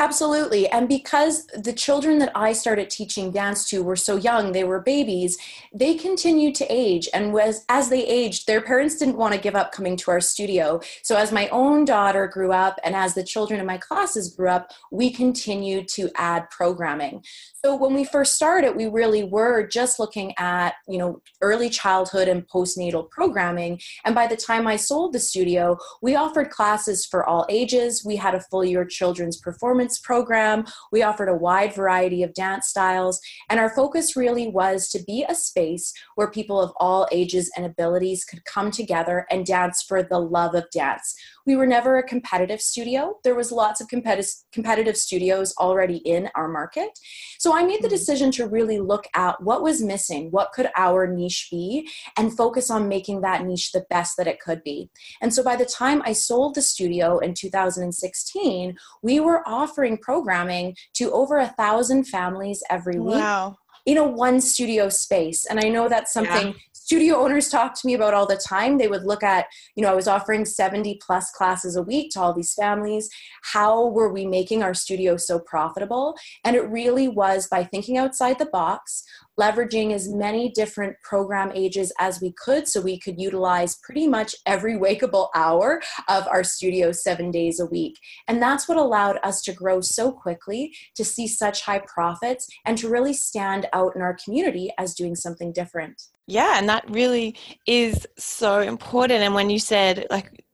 Absolutely. 0.00 0.68
And 0.68 0.88
because 0.88 1.46
the 1.46 1.72
children 1.72 2.18
that 2.18 2.32
I 2.34 2.52
started 2.52 2.90
teaching 2.90 3.30
dance 3.30 3.68
to 3.68 3.84
were 3.84 3.94
so 3.94 4.16
young, 4.16 4.50
they 4.50 4.64
were 4.64 4.80
babies, 4.80 5.38
they 5.72 5.94
continued 5.94 6.56
to 6.56 6.66
age. 6.68 7.08
And 7.14 7.32
was, 7.32 7.64
as 7.68 7.90
they 7.90 8.04
aged, 8.04 8.48
their 8.48 8.60
parents 8.60 8.96
didn't 8.96 9.16
want 9.16 9.34
to 9.34 9.40
give 9.40 9.54
up 9.54 9.70
coming 9.70 9.96
to 9.98 10.10
our 10.10 10.20
studio. 10.20 10.80
So 11.02 11.16
as 11.16 11.30
my 11.30 11.48
own 11.50 11.84
daughter 11.84 12.26
grew 12.26 12.50
up 12.52 12.80
and 12.82 12.96
as 12.96 13.14
the 13.14 13.22
children 13.22 13.60
in 13.60 13.66
my 13.66 13.78
classes 13.78 14.34
grew 14.34 14.48
up, 14.48 14.72
we 14.90 15.10
continued 15.10 15.86
to 15.90 16.10
add 16.16 16.50
programming. 16.50 17.22
So 17.64 17.76
when 17.76 17.94
we 17.94 18.04
first 18.04 18.34
started, 18.34 18.74
we 18.74 18.86
really 18.86 19.22
were 19.22 19.64
just 19.64 20.00
looking 20.00 20.34
at, 20.38 20.74
you 20.88 20.98
know, 20.98 21.22
early 21.40 21.70
childhood 21.70 22.26
and 22.26 22.46
postnatal 22.48 23.08
programming. 23.10 23.80
And 24.04 24.14
by 24.14 24.26
the 24.26 24.36
time 24.36 24.66
I 24.66 24.74
sold 24.74 25.12
the 25.12 25.20
studio, 25.20 25.78
we 26.02 26.16
offered 26.16 26.50
classes 26.50 27.06
for 27.06 27.24
all 27.24 27.46
ages. 27.48 28.04
We 28.04 28.16
had 28.16 28.34
a 28.34 28.40
full 28.40 28.64
year 28.64 28.84
children's 28.84 29.36
performance 29.36 29.83
program. 29.92 30.64
We 30.90 31.02
offered 31.02 31.28
a 31.28 31.36
wide 31.36 31.74
variety 31.74 32.22
of 32.22 32.34
dance 32.34 32.68
styles. 32.68 33.20
And 33.48 33.60
our 33.60 33.70
focus 33.70 34.16
really 34.16 34.48
was 34.48 34.88
to 34.90 35.02
be 35.02 35.24
a 35.28 35.34
space 35.34 35.92
where 36.14 36.30
people 36.30 36.60
of 36.60 36.72
all 36.78 37.08
ages 37.12 37.50
and 37.56 37.66
abilities 37.66 38.24
could 38.24 38.44
come 38.44 38.70
together 38.70 39.26
and 39.30 39.46
dance 39.46 39.82
for 39.82 40.02
the 40.02 40.18
love 40.18 40.54
of 40.54 40.70
dance. 40.70 41.14
We 41.46 41.56
were 41.56 41.66
never 41.66 41.98
a 41.98 42.02
competitive 42.02 42.60
studio. 42.60 43.18
There 43.22 43.34
was 43.34 43.52
lots 43.52 43.80
of 43.80 43.88
competitive 43.88 44.32
competitive 44.52 44.96
studios 44.96 45.54
already 45.58 45.96
in 45.98 46.30
our 46.34 46.48
market. 46.48 46.98
So 47.38 47.54
I 47.54 47.64
made 47.64 47.82
the 47.82 47.88
hmm. 47.88 47.94
decision 47.94 48.30
to 48.32 48.46
really 48.46 48.78
look 48.78 49.06
at 49.14 49.42
what 49.42 49.62
was 49.62 49.82
missing, 49.82 50.30
what 50.30 50.52
could 50.52 50.70
our 50.76 51.06
niche 51.06 51.48
be, 51.50 51.88
and 52.16 52.36
focus 52.36 52.70
on 52.70 52.88
making 52.88 53.20
that 53.20 53.44
niche 53.44 53.72
the 53.72 53.84
best 53.90 54.16
that 54.16 54.26
it 54.26 54.40
could 54.40 54.62
be. 54.62 54.90
And 55.20 55.34
so 55.34 55.42
by 55.42 55.56
the 55.56 55.66
time 55.66 56.02
I 56.04 56.12
sold 56.12 56.54
the 56.54 56.62
studio 56.62 57.18
in 57.18 57.34
2016, 57.34 58.76
we 59.02 59.20
were 59.20 59.46
offering 59.74 59.98
programming 59.98 60.76
to 60.94 61.10
over 61.12 61.38
a 61.38 61.48
thousand 61.48 62.04
families 62.04 62.62
every 62.70 62.98
week. 62.98 63.16
Wow 63.16 63.56
in 63.86 63.98
a 63.98 64.02
one 64.02 64.40
studio 64.40 64.88
space. 64.88 65.44
And 65.44 65.60
I 65.62 65.68
know 65.68 65.90
that's 65.90 66.10
something 66.10 66.46
yeah 66.46 66.58
studio 66.84 67.16
owners 67.16 67.48
talk 67.48 67.72
to 67.72 67.86
me 67.86 67.94
about 67.94 68.12
all 68.12 68.26
the 68.26 68.36
time 68.36 68.76
they 68.76 68.88
would 68.88 69.04
look 69.04 69.22
at 69.22 69.46
you 69.74 69.82
know 69.82 69.90
i 69.90 69.94
was 69.94 70.06
offering 70.06 70.44
70 70.44 71.00
plus 71.04 71.30
classes 71.30 71.76
a 71.76 71.82
week 71.82 72.10
to 72.10 72.20
all 72.20 72.34
these 72.34 72.52
families 72.52 73.08
how 73.42 73.88
were 73.88 74.12
we 74.12 74.26
making 74.26 74.62
our 74.62 74.74
studio 74.74 75.16
so 75.16 75.38
profitable 75.38 76.14
and 76.44 76.54
it 76.56 76.68
really 76.68 77.08
was 77.08 77.48
by 77.48 77.64
thinking 77.64 77.96
outside 77.96 78.38
the 78.38 78.46
box 78.46 79.02
leveraging 79.40 79.92
as 79.92 80.08
many 80.08 80.50
different 80.50 80.96
program 81.02 81.50
ages 81.54 81.92
as 81.98 82.20
we 82.20 82.32
could 82.32 82.68
so 82.68 82.80
we 82.80 82.98
could 82.98 83.20
utilize 83.20 83.76
pretty 83.82 84.06
much 84.06 84.34
every 84.46 84.74
wakeable 84.74 85.28
hour 85.34 85.80
of 86.08 86.26
our 86.28 86.44
studio 86.44 86.92
seven 86.92 87.30
days 87.30 87.60
a 87.60 87.66
week. 87.66 87.98
And 88.28 88.40
that's 88.40 88.68
what 88.68 88.78
allowed 88.78 89.18
us 89.22 89.42
to 89.42 89.52
grow 89.52 89.80
so 89.80 90.12
quickly, 90.12 90.74
to 90.96 91.04
see 91.04 91.26
such 91.26 91.62
high 91.62 91.82
profits, 91.86 92.46
and 92.64 92.78
to 92.78 92.88
really 92.88 93.12
stand 93.12 93.66
out 93.72 93.94
in 93.96 94.02
our 94.02 94.16
community 94.24 94.70
as 94.78 94.94
doing 94.94 95.14
something 95.14 95.52
different. 95.52 96.00
Yeah, 96.26 96.58
and 96.58 96.68
that 96.68 96.88
really 96.90 97.36
is 97.66 98.06
so 98.16 98.60
important. 98.60 99.22
And 99.22 99.34
when 99.34 99.50
you 99.50 99.58
said, 99.58 100.06
like, 100.10 100.44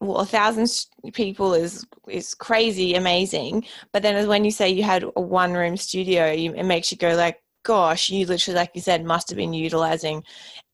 well, 0.00 0.18
a 0.18 0.26
thousand 0.26 0.68
people 1.12 1.52
is 1.52 1.84
is 2.08 2.34
crazy 2.34 2.94
amazing 2.94 3.64
but 3.92 4.00
then 4.02 4.26
when 4.28 4.44
you 4.44 4.50
say 4.50 4.70
you 4.70 4.84
had 4.84 5.02
a 5.16 5.20
one 5.20 5.52
room 5.52 5.76
studio 5.76 6.30
you, 6.30 6.54
it 6.54 6.62
makes 6.62 6.90
you 6.92 6.96
go 6.96 7.14
like 7.16 7.42
gosh, 7.66 8.10
you 8.10 8.24
literally, 8.26 8.56
like 8.56 8.70
you 8.74 8.80
said, 8.80 9.04
must 9.04 9.28
have 9.28 9.36
been 9.36 9.52
utilizing 9.52 10.22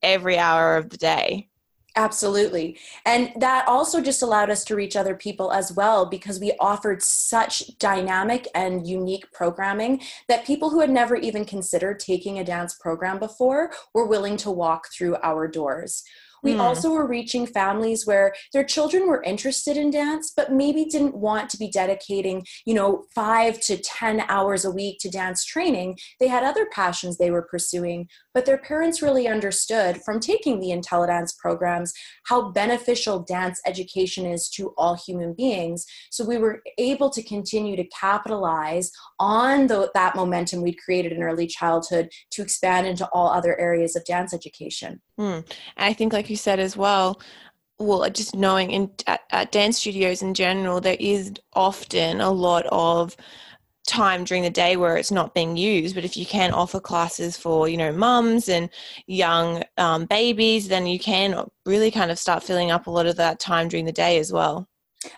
every 0.02 0.36
hour 0.36 0.76
of 0.76 0.90
the 0.90 0.98
day. 0.98 1.48
Absolutely. 1.96 2.78
And 3.06 3.32
that 3.36 3.66
also 3.66 4.00
just 4.00 4.22
allowed 4.22 4.50
us 4.50 4.64
to 4.64 4.76
reach 4.76 4.96
other 4.96 5.14
people 5.14 5.52
as 5.52 5.72
well 5.72 6.06
because 6.06 6.38
we 6.38 6.52
offered 6.60 7.02
such 7.02 7.78
dynamic 7.78 8.46
and 8.54 8.86
unique 8.86 9.30
programming 9.32 10.02
that 10.28 10.46
people 10.46 10.70
who 10.70 10.80
had 10.80 10.90
never 10.90 11.16
even 11.16 11.44
considered 11.44 11.98
taking 11.98 12.38
a 12.38 12.44
dance 12.44 12.74
program 12.74 13.18
before 13.18 13.72
were 13.94 14.06
willing 14.06 14.36
to 14.38 14.50
walk 14.50 14.88
through 14.92 15.16
our 15.22 15.48
doors. 15.48 16.02
We 16.42 16.54
mm. 16.54 16.60
also 16.60 16.90
were 16.90 17.06
reaching 17.06 17.46
families 17.46 18.06
where 18.06 18.34
their 18.52 18.64
children 18.64 19.06
were 19.06 19.22
interested 19.22 19.76
in 19.76 19.90
dance, 19.90 20.32
but 20.34 20.52
maybe 20.52 20.84
didn't 20.84 21.16
want 21.16 21.50
to 21.50 21.56
be 21.56 21.70
dedicating, 21.70 22.46
you 22.66 22.74
know, 22.74 23.04
five 23.14 23.60
to 23.60 23.76
10 23.76 24.24
hours 24.28 24.64
a 24.64 24.70
week 24.70 24.98
to 25.00 25.10
dance 25.10 25.44
training. 25.44 25.98
They 26.20 26.28
had 26.28 26.44
other 26.44 26.66
passions 26.72 27.16
they 27.16 27.30
were 27.30 27.42
pursuing, 27.42 28.08
but 28.34 28.46
their 28.46 28.58
parents 28.58 29.02
really 29.02 29.28
understood 29.28 30.02
from 30.02 30.20
taking 30.20 30.60
the 30.60 30.68
IntelliDance 30.68 31.36
programs 31.36 31.92
how 32.26 32.50
beneficial 32.50 33.20
dance 33.20 33.60
education 33.66 34.26
is 34.26 34.48
to 34.50 34.72
all 34.76 34.94
human 34.94 35.34
beings. 35.34 35.84
So 36.10 36.24
we 36.24 36.38
were 36.38 36.62
able 36.78 37.10
to 37.10 37.22
continue 37.22 37.76
to 37.76 37.84
capitalize 37.84 38.90
on 39.18 39.66
the, 39.66 39.90
that 39.94 40.16
momentum 40.16 40.62
we'd 40.62 40.78
created 40.78 41.12
in 41.12 41.22
early 41.22 41.46
childhood 41.46 42.10
to 42.30 42.42
expand 42.42 42.86
into 42.86 43.08
all 43.12 43.28
other 43.28 43.58
areas 43.58 43.96
of 43.96 44.04
dance 44.04 44.32
education. 44.32 45.00
Mm. 45.18 45.36
And 45.38 45.46
I 45.76 45.92
think, 45.92 46.12
like 46.12 46.30
you 46.30 46.36
said 46.36 46.58
as 46.58 46.76
well, 46.76 47.20
well, 47.78 48.08
just 48.10 48.34
knowing 48.34 48.70
in 48.70 48.90
at, 49.06 49.22
at 49.30 49.52
dance 49.52 49.78
studios 49.78 50.22
in 50.22 50.34
general, 50.34 50.80
there 50.80 50.96
is 51.00 51.32
often 51.54 52.20
a 52.20 52.30
lot 52.30 52.66
of 52.70 53.16
time 53.86 54.24
during 54.24 54.42
the 54.42 54.50
day 54.50 54.76
where 54.76 54.96
it's 54.96 55.10
not 55.10 55.34
being 55.34 55.56
used 55.56 55.94
but 55.94 56.04
if 56.04 56.16
you 56.16 56.24
can 56.24 56.52
offer 56.52 56.78
classes 56.78 57.36
for 57.36 57.68
you 57.68 57.76
know 57.76 57.92
mums 57.92 58.48
and 58.48 58.70
young 59.06 59.62
um, 59.76 60.04
babies 60.06 60.68
then 60.68 60.86
you 60.86 60.98
can 60.98 61.44
really 61.66 61.90
kind 61.90 62.10
of 62.10 62.18
start 62.18 62.42
filling 62.42 62.70
up 62.70 62.86
a 62.86 62.90
lot 62.90 63.06
of 63.06 63.16
that 63.16 63.40
time 63.40 63.68
during 63.68 63.84
the 63.84 63.92
day 63.92 64.18
as 64.18 64.32
well 64.32 64.68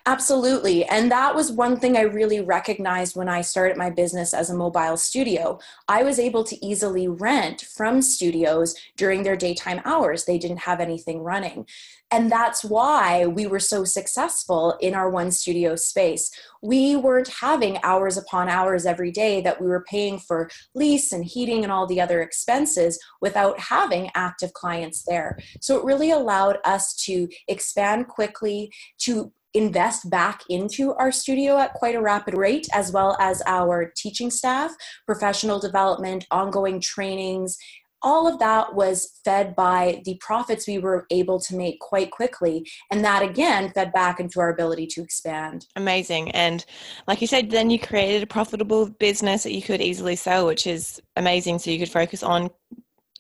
Absolutely. 0.07 0.85
And 0.85 1.11
that 1.11 1.35
was 1.35 1.53
one 1.53 1.79
thing 1.79 1.97
I 1.97 2.03
really 2.03 2.41
recognized 2.41 3.17
when 3.17 3.29
I 3.29 3.41
started 3.41 3.77
my 3.77 3.91
business 3.91 4.33
as 4.33 4.51
a 4.51 4.57
mobile 4.57 4.97
studio. 4.97 5.59
I 5.89 6.03
was 6.03 6.19
able 6.19 6.45
to 6.45 6.65
easily 6.65 7.09
rent 7.09 7.63
from 7.63 8.03
studios 8.03 8.75
during 8.97 9.23
their 9.23 9.37
daytime 9.37 9.81
hours. 9.85 10.25
They 10.25 10.39
didn't 10.39 10.59
have 10.59 10.81
anything 10.81 11.21
running. 11.21 11.67
And 12.11 12.31
that's 12.31 12.65
why 12.65 13.27
we 13.27 13.47
were 13.47 13.59
so 13.59 13.85
successful 13.85 14.77
in 14.81 14.95
our 14.95 15.11
one 15.11 15.33
studio 15.33 15.75
space. 15.75 16.31
We 16.63 16.95
weren't 16.95 17.29
having 17.29 17.79
hours 17.83 18.17
upon 18.17 18.49
hours 18.49 18.87
every 18.87 19.11
day 19.11 19.41
that 19.41 19.61
we 19.61 19.67
were 19.67 19.85
paying 19.89 20.19
for 20.19 20.49
lease 20.75 21.13
and 21.13 21.25
heating 21.25 21.65
and 21.65 21.73
all 21.73 21.87
the 21.87 22.01
other 22.01 22.23
expenses 22.23 23.01
without 23.21 23.59
having 23.59 24.11
active 24.15 24.53
clients 24.53 25.03
there. 25.03 25.39
So 25.61 25.77
it 25.79 25.85
really 25.85 26.13
allowed 26.13 26.59
us 26.65 26.95
to 27.07 27.29
expand 27.49 28.07
quickly, 28.07 28.71
to 28.99 29.33
invest 29.55 30.11
back 30.11 30.43
into 30.51 30.95
our 30.95 31.13
studio 31.13 31.59
at 31.59 31.75
quite 31.75 31.95
a 31.95 32.01
rapid 32.01 32.35
rate, 32.35 32.69
as 32.73 32.93
well 32.93 33.17
as 33.21 33.43
our 33.47 33.93
teaching 33.97 34.31
staff, 34.31 34.73
professional 35.07 35.59
development, 35.59 36.27
ongoing 36.31 36.81
trainings, 36.81 37.57
all 38.05 38.29
of 38.29 38.39
that 38.39 38.75
was 38.75 39.19
fed 39.25 39.57
by 39.57 40.03
the 40.05 40.17
profits 40.21 40.69
we 40.69 40.79
were 40.79 41.07
able 41.11 41.41
to 41.41 41.57
make 41.57 41.81
quite 41.81 42.11
quickly. 42.11 42.69
And 42.93 43.03
that 43.05 43.23
again 43.23 43.73
fed 43.73 43.93
back 43.93 44.21
into 44.21 44.39
our 44.41 44.51
ability 44.51 44.87
to 44.89 45.03
expand. 45.03 45.67
Amazing. 45.75 46.31
And 46.33 46.65
like 47.09 47.23
you 47.23 47.27
said, 47.27 47.51
then 47.51 47.71
you 47.71 47.79
created 47.79 48.23
a 48.23 48.27
profitable 48.27 48.91
business 48.91 49.43
that 49.43 49.55
you 49.55 49.63
could 49.63 49.81
easily 49.81 50.17
sell, 50.17 50.47
which 50.47 50.67
is 50.67 51.01
amazing. 51.17 51.59
So 51.59 51.71
you 51.71 51.79
could 51.79 51.91
focus 51.91 52.23
on 52.23 52.51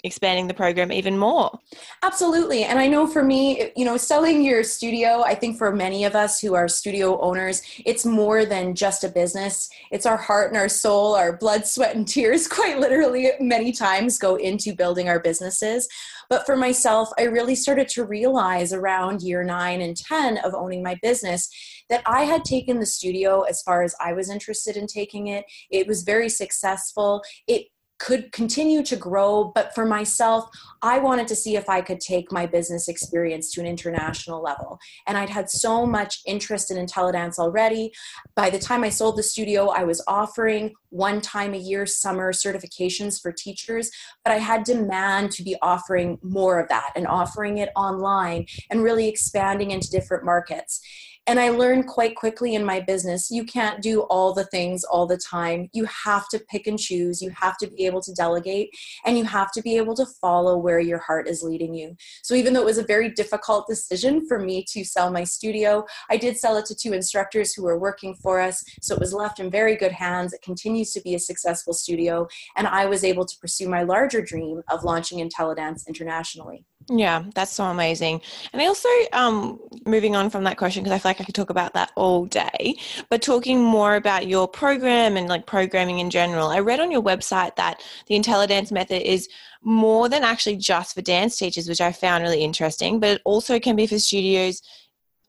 expanding 0.04 0.46
the 0.46 0.54
program 0.54 0.92
even 0.92 1.18
more. 1.18 1.58
Absolutely. 2.02 2.64
And 2.64 2.78
I 2.78 2.86
know 2.86 3.06
for 3.06 3.24
me, 3.24 3.72
you 3.74 3.84
know, 3.84 3.96
selling 3.96 4.42
your 4.42 4.62
studio, 4.62 5.22
I 5.22 5.34
think 5.34 5.56
for 5.56 5.74
many 5.74 6.04
of 6.04 6.14
us 6.14 6.40
who 6.40 6.54
are 6.54 6.68
studio 6.68 7.18
owners, 7.20 7.62
it's 7.84 8.04
more 8.04 8.44
than 8.44 8.74
just 8.74 9.02
a 9.02 9.08
business. 9.08 9.68
It's 9.90 10.06
our 10.06 10.18
heart 10.18 10.48
and 10.48 10.58
our 10.58 10.68
soul, 10.68 11.14
our 11.14 11.36
blood, 11.36 11.66
sweat, 11.66 11.96
and 11.96 12.06
tears, 12.06 12.46
quite 12.54 12.78
literally, 12.78 13.30
many 13.40 13.72
times 13.72 14.18
go 14.18 14.36
into 14.36 14.74
building 14.74 15.08
our 15.08 15.18
businesses. 15.18 15.88
But 16.28 16.46
for 16.46 16.56
myself, 16.56 17.08
I 17.18 17.24
really 17.24 17.54
started 17.54 17.88
to 17.90 18.04
realize 18.04 18.72
around 18.72 19.22
year 19.22 19.42
nine 19.42 19.80
and 19.80 19.96
10 19.96 20.38
of 20.38 20.54
owning 20.54 20.82
my 20.82 20.98
business 21.02 21.48
that 21.90 22.02
I 22.06 22.24
had 22.24 22.44
taken 22.44 22.78
the 22.78 22.86
studio 22.86 23.42
as 23.42 23.62
far 23.62 23.82
as 23.82 23.94
I 24.00 24.12
was 24.14 24.30
interested 24.30 24.76
in 24.76 24.86
taking 24.86 25.28
it. 25.28 25.44
It 25.70 25.86
was 25.86 26.02
very 26.02 26.28
successful. 26.28 27.22
It 27.46 27.66
could 27.98 28.32
continue 28.32 28.82
to 28.82 28.96
grow. 28.96 29.52
But 29.54 29.74
for 29.74 29.86
myself, 29.86 30.48
I 30.82 30.98
wanted 30.98 31.28
to 31.28 31.36
see 31.36 31.56
if 31.56 31.68
I 31.68 31.80
could 31.80 32.00
take 32.00 32.32
my 32.32 32.46
business 32.46 32.88
experience 32.88 33.52
to 33.52 33.60
an 33.60 33.66
international 33.66 34.42
level. 34.42 34.78
And 35.06 35.16
I'd 35.16 35.30
had 35.30 35.48
so 35.50 35.86
much 35.86 36.20
interest 36.26 36.70
in 36.70 36.84
IntelliDance 36.84 37.38
already. 37.38 37.92
By 38.34 38.50
the 38.50 38.58
time 38.58 38.84
I 38.84 38.88
sold 38.88 39.16
the 39.16 39.22
studio, 39.22 39.68
I 39.68 39.84
was 39.84 40.02
offering 40.06 40.72
one 40.90 41.20
time 41.20 41.54
a 41.54 41.58
year 41.58 41.86
summer 41.86 42.32
certifications 42.32 43.20
for 43.20 43.32
teachers, 43.32 43.90
but 44.24 44.32
I 44.32 44.38
had 44.38 44.64
demand 44.64 45.32
to 45.32 45.42
be 45.42 45.56
offering 45.62 46.18
more 46.22 46.60
of 46.60 46.68
that 46.68 46.92
and 46.94 47.06
offering 47.06 47.58
it 47.58 47.70
online 47.74 48.46
and 48.70 48.82
really 48.82 49.08
expanding 49.08 49.70
into 49.70 49.90
different 49.90 50.24
markets. 50.24 50.80
And 51.26 51.40
I 51.40 51.48
learned 51.48 51.86
quite 51.86 52.16
quickly 52.16 52.54
in 52.54 52.64
my 52.64 52.80
business 52.80 53.30
you 53.30 53.44
can't 53.44 53.80
do 53.80 54.02
all 54.02 54.34
the 54.34 54.44
things 54.44 54.84
all 54.84 55.06
the 55.06 55.16
time. 55.16 55.70
You 55.72 55.86
have 55.86 56.28
to 56.28 56.38
pick 56.38 56.66
and 56.66 56.78
choose. 56.78 57.22
You 57.22 57.30
have 57.30 57.56
to 57.58 57.66
be 57.66 57.86
able 57.86 58.02
to 58.02 58.12
delegate 58.12 58.70
and 59.04 59.16
you 59.16 59.24
have 59.24 59.50
to 59.52 59.62
be 59.62 59.76
able 59.76 59.94
to 59.96 60.06
follow 60.20 60.58
where 60.58 60.80
your 60.80 60.98
heart 60.98 61.26
is 61.26 61.42
leading 61.42 61.74
you. 61.74 61.96
So, 62.22 62.34
even 62.34 62.52
though 62.52 62.60
it 62.60 62.66
was 62.66 62.78
a 62.78 62.84
very 62.84 63.10
difficult 63.10 63.66
decision 63.66 64.26
for 64.26 64.38
me 64.38 64.64
to 64.70 64.84
sell 64.84 65.10
my 65.10 65.24
studio, 65.24 65.84
I 66.10 66.16
did 66.16 66.36
sell 66.36 66.56
it 66.56 66.66
to 66.66 66.74
two 66.74 66.92
instructors 66.92 67.54
who 67.54 67.62
were 67.62 67.78
working 67.78 68.14
for 68.14 68.40
us. 68.40 68.62
So, 68.82 68.94
it 68.94 69.00
was 69.00 69.14
left 69.14 69.40
in 69.40 69.50
very 69.50 69.76
good 69.76 69.92
hands. 69.92 70.32
It 70.32 70.42
continues 70.42 70.92
to 70.92 71.00
be 71.00 71.14
a 71.14 71.18
successful 71.18 71.72
studio. 71.72 72.28
And 72.56 72.66
I 72.66 72.86
was 72.86 73.04
able 73.04 73.24
to 73.24 73.38
pursue 73.38 73.68
my 73.68 73.82
larger 73.82 74.20
dream 74.20 74.62
of 74.70 74.84
launching 74.84 75.26
IntelliDance 75.26 75.86
internationally. 75.86 76.64
Yeah, 76.90 77.24
that's 77.34 77.52
so 77.52 77.64
amazing. 77.64 78.20
And 78.52 78.60
I 78.60 78.66
also, 78.66 78.88
um, 79.14 79.58
moving 79.86 80.14
on 80.14 80.28
from 80.28 80.44
that 80.44 80.58
question, 80.58 80.82
because 80.82 80.94
I 80.94 80.98
feel 80.98 81.10
like 81.10 81.20
I 81.20 81.24
could 81.24 81.34
talk 81.34 81.48
about 81.48 81.72
that 81.72 81.90
all 81.96 82.26
day, 82.26 82.76
but 83.08 83.22
talking 83.22 83.62
more 83.62 83.96
about 83.96 84.26
your 84.26 84.46
program 84.46 85.16
and 85.16 85.26
like 85.26 85.46
programming 85.46 86.00
in 86.00 86.10
general, 86.10 86.48
I 86.48 86.58
read 86.60 86.80
on 86.80 86.90
your 86.90 87.00
website 87.02 87.56
that 87.56 87.82
the 88.06 88.16
IntelliDance 88.16 88.70
method 88.70 89.00
is 89.08 89.30
more 89.62 90.10
than 90.10 90.22
actually 90.22 90.56
just 90.56 90.94
for 90.94 91.00
dance 91.00 91.38
teachers, 91.38 91.68
which 91.70 91.80
I 91.80 91.90
found 91.90 92.22
really 92.22 92.44
interesting, 92.44 93.00
but 93.00 93.10
it 93.12 93.22
also 93.24 93.58
can 93.58 93.76
be 93.76 93.86
for 93.86 93.98
studios 93.98 94.60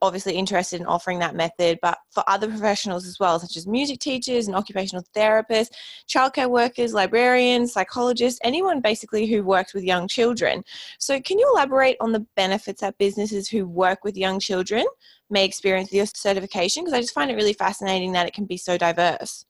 obviously 0.05 0.35
interested 0.35 0.79
in 0.79 0.87
offering 0.87 1.19
that 1.19 1.35
method, 1.35 1.79
but 1.81 1.97
for 2.11 2.23
other 2.27 2.47
professionals 2.47 3.05
as 3.05 3.19
well, 3.19 3.39
such 3.39 3.57
as 3.57 3.67
music 3.67 3.99
teachers 3.99 4.47
and 4.47 4.55
occupational 4.55 5.05
therapists, 5.15 5.71
childcare 6.07 6.49
workers, 6.49 6.93
librarians, 6.93 7.73
psychologists, 7.73 8.39
anyone 8.43 8.81
basically 8.81 9.25
who 9.25 9.43
works 9.43 9.73
with 9.73 9.83
young 9.83 10.07
children. 10.07 10.63
So, 10.99 11.19
can 11.19 11.39
you 11.39 11.51
elaborate 11.53 11.97
on 11.99 12.11
the 12.11 12.25
benefits 12.35 12.81
that 12.81 12.97
businesses 12.97 13.49
who 13.49 13.67
work 13.67 14.03
with 14.03 14.17
young 14.17 14.39
children 14.39 14.85
may 15.29 15.45
experience 15.45 15.89
with 15.89 15.97
your 15.97 16.05
certification? 16.05 16.83
Because 16.83 16.97
I 16.97 17.01
just 17.01 17.13
find 17.13 17.31
it 17.31 17.35
really 17.35 17.53
fascinating 17.53 18.11
that 18.13 18.27
it 18.27 18.33
can 18.33 18.45
be 18.45 18.57
so 18.57 18.77
diverse. 18.77 19.45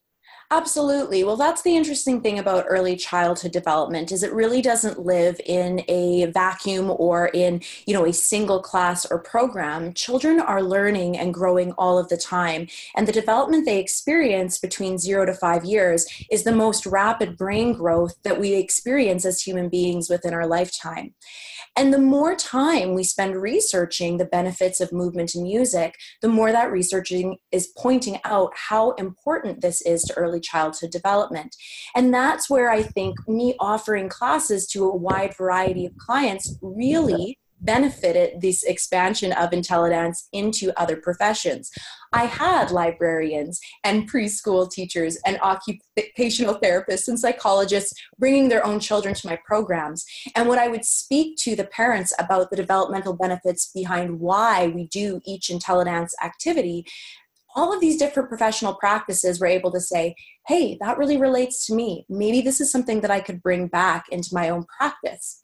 Absolutely. 0.52 1.24
Well, 1.24 1.38
that's 1.38 1.64
the 1.64 1.76
interesting 1.76 2.22
thing 2.22 2.38
about 2.38 2.66
early 2.68 2.96
childhood 2.96 3.52
development 3.52 4.12
is 4.12 4.22
it 4.22 4.32
really 4.32 4.62
doesn't 4.62 5.04
live 5.04 5.42
in 5.44 5.84
a 5.88 6.28
vacuum 6.28 6.94
or 6.98 7.32
in, 7.34 7.62
you 7.88 7.96
know, 7.96 8.06
a 8.06 8.14
single 8.14 8.62
class 8.62 9.08
or 9.08 9.18
program. 9.18 9.92
Children 9.94 10.40
are 10.40 10.62
learning 10.62 11.18
and 11.18 11.34
growing 11.34 11.72
all 11.74 11.98
of 11.98 12.10
the 12.10 12.18
time, 12.18 12.68
and 12.96 13.08
the 13.08 13.12
development 13.12 13.66
they 13.66 13.80
experience 13.80 14.60
between 14.60 15.00
0 15.00 15.26
to 15.26 15.34
5 15.34 15.66
years 15.66 16.06
is 16.30 16.44
the 16.44 16.56
most 16.56 16.86
rapid 16.86 17.38
brain 17.38 17.74
growth 17.74 18.14
that 18.24 18.40
we 18.40 18.54
experience 18.54 19.26
as 19.26 19.42
human 19.42 19.68
beings 19.68 20.10
within 20.12 20.34
our 20.34 20.46
lifetime. 20.46 21.16
And 21.78 21.94
the 21.94 22.00
more 22.00 22.36
time 22.36 22.94
we 22.94 23.04
spend 23.04 23.36
researching 23.36 24.18
the 24.18 24.26
benefits 24.26 24.80
of 24.80 24.94
movement 24.94 25.36
and 25.36 25.44
music, 25.44 25.96
the 26.22 26.30
more 26.30 26.52
that 26.52 26.72
researching 26.72 27.38
is 27.52 27.74
pointing 27.78 28.20
out 28.24 28.52
how 28.56 28.92
important 28.92 29.62
this 29.62 29.82
is 29.82 30.04
to 30.04 30.14
early 30.14 30.40
childhood 30.40 30.92
development. 30.92 31.56
And 31.96 32.14
that's 32.14 32.50
where 32.50 32.70
I 32.70 32.82
think 32.82 33.16
me 33.28 33.56
offering 33.60 34.08
classes 34.08 34.68
to 34.68 34.86
a 34.86 34.96
wide 34.96 35.36
variety 35.36 35.86
of 35.86 35.98
clients 35.98 36.58
really 36.62 37.38
benefited 37.62 38.42
this 38.42 38.64
expansion 38.64 39.32
of 39.34 39.52
IntelliDance 39.52 40.28
into 40.34 40.72
other 40.80 40.96
professions. 40.98 41.72
I 42.14 42.26
had 42.26 42.72
librarians 42.72 43.60
and 43.84 44.10
preschool 44.10 44.70
teachers 44.72 45.18
and 45.26 45.40
occupational 45.42 46.60
therapists 46.60 47.08
and 47.08 47.20
psychologists 47.20 47.94
bringing 48.18 48.50
their 48.50 48.66
own 48.66 48.80
children 48.80 49.14
to 49.16 49.28
my 49.28 49.40
programs. 49.46 50.06
And 50.36 50.48
when 50.48 50.60
I 50.60 50.68
would 50.68 50.86
speak 50.86 51.38
to 51.40 51.56
the 51.56 51.66
parents 51.66 52.14
about 52.20 52.50
the 52.50 52.56
developmental 52.56 53.14
benefits 53.14 53.72
behind 53.74 54.20
why 54.20 54.68
we 54.68 54.88
do 54.88 55.22
each 55.26 55.50
IntelliDance 55.50 56.12
activity, 56.24 56.86
all 57.56 57.74
of 57.74 57.80
these 57.80 57.98
different 57.98 58.28
professional 58.28 58.76
practices 58.76 59.40
were 59.40 59.48
able 59.48 59.72
to 59.72 59.80
say, 59.80 60.14
hey, 60.46 60.78
that 60.82 60.98
really 60.98 61.18
relates 61.18 61.66
to 61.66 61.74
me. 61.74 62.06
Maybe 62.10 62.42
this 62.42 62.60
is 62.60 62.70
something 62.70 63.00
that 63.02 63.12
I 63.12 63.22
could 63.22 63.42
bring 63.42 63.68
back 63.68 64.06
into 64.12 64.34
my 64.34 64.50
own 64.50 64.66
practice 64.78 65.42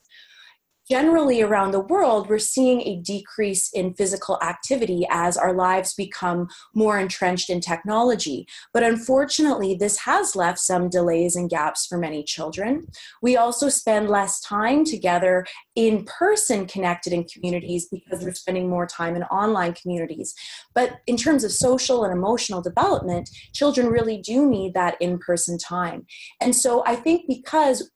generally 0.89 1.41
around 1.41 1.71
the 1.71 1.79
world, 1.79 2.29
we're 2.29 2.39
seeing 2.39 2.81
a 2.81 2.97
decrease 2.97 3.69
in 3.73 3.93
physical 3.93 4.37
activity 4.41 5.05
as 5.09 5.37
our 5.37 5.53
lives 5.53 5.93
become 5.93 6.47
more 6.73 6.99
entrenched 6.99 7.49
in 7.49 7.61
technology. 7.61 8.47
But 8.73 8.83
unfortunately, 8.83 9.75
this 9.75 9.99
has 9.99 10.35
left 10.35 10.59
some 10.59 10.89
delays 10.89 11.35
and 11.35 11.49
gaps 11.49 11.85
for 11.85 11.97
many 11.97 12.23
children. 12.23 12.87
We 13.21 13.37
also 13.37 13.69
spend 13.69 14.09
less 14.09 14.41
time 14.41 14.83
together 14.83 15.45
in 15.75 16.05
person 16.05 16.65
connected 16.65 17.13
in 17.13 17.25
communities 17.25 17.87
because 17.89 18.23
we're 18.23 18.33
spending 18.33 18.69
more 18.69 18.87
time 18.87 19.15
in 19.15 19.23
online 19.23 19.73
communities. 19.73 20.33
But 20.75 20.99
in 21.07 21.17
terms 21.17 21.43
of 21.43 21.51
social 21.51 22.03
and 22.03 22.13
emotional 22.13 22.61
development, 22.61 23.29
children 23.53 23.87
really 23.87 24.17
do 24.17 24.49
need 24.49 24.73
that 24.73 24.95
in 24.99 25.19
person 25.19 25.57
time. 25.57 26.05
And 26.41 26.55
so 26.55 26.83
I 26.85 26.95
think 26.95 27.23
because 27.27 27.89